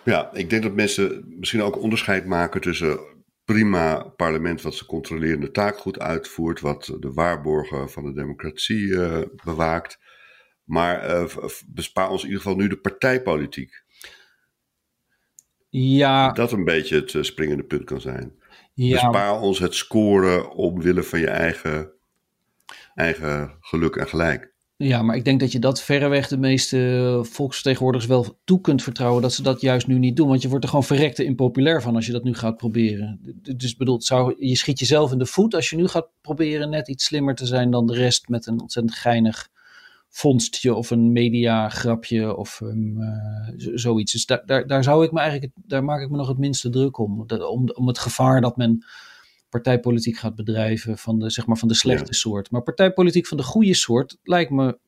Ja, 0.04 0.32
ik 0.32 0.50
denk 0.50 0.62
dat 0.62 0.74
mensen 0.74 1.24
misschien 1.38 1.62
ook 1.62 1.82
onderscheid 1.82 2.26
maken 2.26 2.60
tussen 2.60 3.00
prima 3.44 4.02
parlement 4.02 4.62
wat 4.62 4.74
zijn 4.74 4.88
controlerende 4.88 5.50
taak 5.50 5.76
goed 5.76 5.98
uitvoert, 5.98 6.60
wat 6.60 6.96
de 7.00 7.12
waarborgen 7.12 7.90
van 7.90 8.04
de 8.04 8.12
democratie 8.12 8.86
uh, 8.86 9.18
bewaakt. 9.44 9.98
Maar 10.64 11.26
bespaar 11.66 12.10
ons 12.10 12.22
in 12.22 12.28
ieder 12.28 12.42
geval 12.42 12.58
nu 12.58 12.68
de 12.68 12.76
partijpolitiek. 12.76 13.81
Ja. 15.80 16.32
Dat 16.32 16.52
een 16.52 16.64
beetje 16.64 16.96
het 16.96 17.12
uh, 17.12 17.22
springende 17.22 17.62
punt 17.62 17.84
kan 17.84 18.00
zijn. 18.00 18.32
Ja. 18.74 18.92
Bespaar 18.92 19.40
ons 19.40 19.58
het 19.58 19.74
scoren 19.74 20.50
omwille 20.54 21.02
van 21.02 21.20
je 21.20 21.28
eigen, 21.28 21.90
eigen 22.94 23.56
geluk 23.60 23.96
en 23.96 24.08
gelijk. 24.08 24.52
Ja, 24.76 25.02
maar 25.02 25.16
ik 25.16 25.24
denk 25.24 25.40
dat 25.40 25.52
je 25.52 25.58
dat 25.58 25.82
verreweg 25.82 26.28
de 26.28 26.38
meeste 26.38 27.18
volksvertegenwoordigers 27.22 28.10
wel 28.10 28.38
toe 28.44 28.60
kunt 28.60 28.82
vertrouwen 28.82 29.22
dat 29.22 29.32
ze 29.32 29.42
dat 29.42 29.60
juist 29.60 29.86
nu 29.86 29.98
niet 29.98 30.16
doen. 30.16 30.28
Want 30.28 30.42
je 30.42 30.48
wordt 30.48 30.64
er 30.64 30.70
gewoon 30.70 30.84
verrekte 30.84 31.24
impopulair 31.24 31.82
van 31.82 31.94
als 31.94 32.06
je 32.06 32.12
dat 32.12 32.24
nu 32.24 32.34
gaat 32.34 32.56
proberen. 32.56 33.20
Dus 33.56 33.76
bedoel, 33.76 34.02
zou, 34.02 34.34
je 34.38 34.56
schiet 34.56 34.78
jezelf 34.78 35.12
in 35.12 35.18
de 35.18 35.26
voet 35.26 35.54
als 35.54 35.70
je 35.70 35.76
nu 35.76 35.88
gaat 35.88 36.08
proberen 36.20 36.70
net 36.70 36.88
iets 36.88 37.04
slimmer 37.04 37.34
te 37.34 37.46
zijn 37.46 37.70
dan 37.70 37.86
de 37.86 37.94
rest 37.94 38.28
met 38.28 38.46
een 38.46 38.60
ontzettend 38.60 38.94
geinig 38.94 39.48
vondstje 40.14 40.74
of 40.74 40.90
een 40.90 41.12
mediagrapje 41.12 42.36
of 42.36 42.60
um, 42.60 43.00
uh, 43.00 43.48
zoiets. 43.74 44.12
Dus 44.12 44.26
daar, 44.26 44.42
daar, 44.46 44.66
daar, 44.66 44.84
zou 44.84 45.04
ik 45.04 45.12
me 45.12 45.20
eigenlijk, 45.20 45.52
daar 45.54 45.84
maak 45.84 46.00
ik 46.00 46.10
me 46.10 46.16
nog 46.16 46.28
het 46.28 46.38
minste 46.38 46.70
druk 46.70 46.98
om. 46.98 47.20
Om, 47.30 47.70
om 47.70 47.86
het 47.86 47.98
gevaar 47.98 48.40
dat 48.40 48.56
men 48.56 48.84
partijpolitiek 49.48 50.16
gaat 50.16 50.34
bedrijven 50.34 50.98
van 50.98 51.18
de, 51.18 51.30
zeg 51.30 51.46
maar 51.46 51.56
van 51.56 51.68
de 51.68 51.74
slechte 51.74 52.06
ja. 52.06 52.12
soort. 52.12 52.50
Maar 52.50 52.62
partijpolitiek 52.62 53.26
van 53.26 53.36
de 53.36 53.42
goede 53.42 53.74
soort 53.74 54.18
lijkt 54.22 54.50
me 54.50 54.78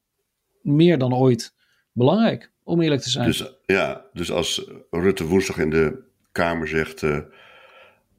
meer 0.63 0.99
dan 0.99 1.15
ooit 1.15 1.55
belangrijk, 1.93 2.53
om 2.63 2.81
eerlijk 2.81 3.03
te 3.03 3.11
zijn. 3.11 3.27
Dus, 3.27 3.55
ja, 3.67 4.05
dus 4.13 4.31
als 4.31 4.71
Rutte 4.91 5.27
woensdag 5.27 5.59
in 5.59 5.71
de 5.71 6.03
Kamer 6.33 6.69
zegt... 6.69 7.03
Uh, 7.03 7.19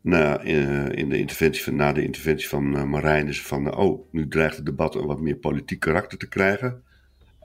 na, 0.01 0.41
in, 0.41 0.91
in, 0.91 1.09
de 1.09 1.17
interventie 1.17 1.63
van, 1.63 1.75
na 1.75 1.93
de 1.93 2.03
interventie 2.03 2.47
van 2.49 2.75
uh, 2.75 2.83
Marijn 2.83 3.27
is 3.27 3.41
van... 3.41 3.75
oh, 3.75 4.11
nu 4.11 4.27
dreigt 4.27 4.55
het 4.55 4.65
debat 4.65 4.95
een 4.95 5.05
wat 5.05 5.19
meer 5.19 5.35
politiek 5.35 5.79
karakter 5.79 6.17
te 6.17 6.27
krijgen 6.27 6.83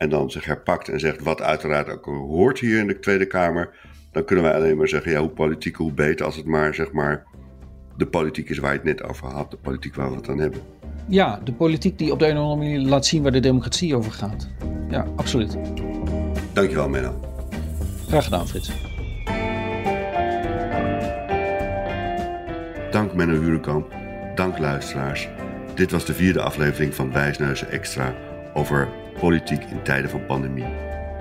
en 0.01 0.09
dan 0.09 0.31
zich 0.31 0.45
herpakt 0.45 0.89
en 0.89 1.01
zegt 1.01 1.23
wat 1.23 1.43
uiteraard 1.43 1.89
ook 1.89 2.05
hoort 2.05 2.59
hier 2.59 2.79
in 2.79 2.87
de 2.87 2.99
Tweede 2.99 3.27
Kamer, 3.27 3.71
dan 4.13 4.25
kunnen 4.25 4.45
wij 4.45 4.55
alleen 4.55 4.77
maar 4.77 4.89
zeggen, 4.89 5.13
ja, 5.13 5.21
hoe 5.21 5.29
politiek, 5.29 5.77
hoe 5.77 5.93
beter, 5.93 6.27
als 6.27 6.37
het 6.37 6.47
maar, 6.47 6.75
zeg 6.75 6.93
maar, 6.93 7.25
de 7.97 8.07
politiek 8.07 8.49
is 8.49 8.59
waar 8.59 8.71
je 8.71 8.77
het 8.77 8.87
net 8.87 9.03
over 9.03 9.27
had, 9.27 9.51
de 9.51 9.57
politiek 9.57 9.95
waar 9.95 10.11
we 10.11 10.17
het 10.17 10.29
aan 10.29 10.39
hebben. 10.39 10.61
Ja, 11.09 11.41
de 11.45 11.53
politiek 11.53 11.99
die 11.99 12.13
op 12.13 12.19
de 12.19 12.27
een 12.27 12.37
of 12.37 12.43
andere 12.43 12.57
manier 12.57 12.89
laat 12.89 13.07
zien 13.07 13.23
waar 13.23 13.33
de 13.33 13.41
democratie 13.41 13.97
over 13.97 14.13
gaat. 14.13 14.49
Ja, 14.89 15.07
absoluut. 15.17 15.57
Dankjewel, 16.53 16.89
Menno. 16.89 17.21
Graag 18.09 18.25
gedaan, 18.25 18.49
Frits. 18.49 18.73
Dank 22.91 23.15
Menno 23.15 23.41
Hurenkamp. 23.41 23.93
Dank 24.35 24.59
luisteraars. 24.59 25.29
Dit 25.75 25.91
was 25.91 26.05
de 26.05 26.15
vierde 26.15 26.41
aflevering 26.41 26.95
van 26.95 27.13
Wijsneuzen 27.13 27.71
Extra 27.71 28.15
over 28.55 29.00
Politiek 29.21 29.65
in 29.65 29.83
tijden 29.83 30.11
van 30.11 30.27
pandemie. 30.27 30.65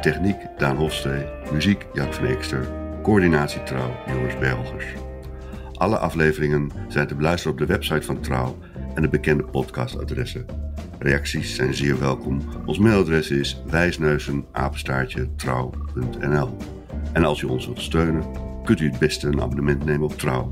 Techniek 0.01 0.35
Daan 0.57 0.75
Hofstee. 0.75 1.25
Muziek 1.51 1.85
Jack 1.93 2.13
van 2.13 2.25
Ekster. 2.25 2.67
Coördinatie 3.03 3.63
Trouw 3.63 3.95
Joris 4.07 4.37
Belgers. 4.37 4.85
Alle 5.73 5.97
afleveringen 5.97 6.71
zijn 6.87 7.07
te 7.07 7.15
beluisteren 7.15 7.51
op 7.51 7.59
de 7.59 7.65
website 7.65 8.01
van 8.01 8.21
Trouw 8.21 8.57
en 8.95 9.01
de 9.01 9.09
bekende 9.09 9.43
podcastadressen. 9.43 10.45
Reacties 10.99 11.55
zijn 11.55 11.73
zeer 11.73 11.99
welkom. 11.99 12.41
Ons 12.65 12.77
mailadres 12.77 13.29
is 13.29 13.61
wijsneuzenapenstaartje 13.69 15.35
trouw.nl. 15.35 16.57
En 17.13 17.23
als 17.23 17.41
u 17.41 17.47
ons 17.47 17.65
wilt 17.65 17.81
steunen, 17.81 18.23
kunt 18.63 18.79
u 18.79 18.89
het 18.89 18.99
beste 18.99 19.27
een 19.27 19.41
abonnement 19.41 19.85
nemen 19.85 20.07
op 20.07 20.17
Trouw. 20.17 20.51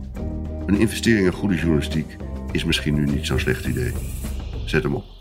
Een 0.66 0.80
investering 0.80 1.26
in 1.26 1.34
goede 1.34 1.56
journalistiek 1.56 2.18
is 2.52 2.64
misschien 2.64 2.94
nu 2.94 3.06
niet 3.06 3.26
zo'n 3.26 3.40
slecht 3.40 3.66
idee. 3.66 3.94
Zet 4.66 4.84
hem 4.84 4.96
op. 4.96 5.17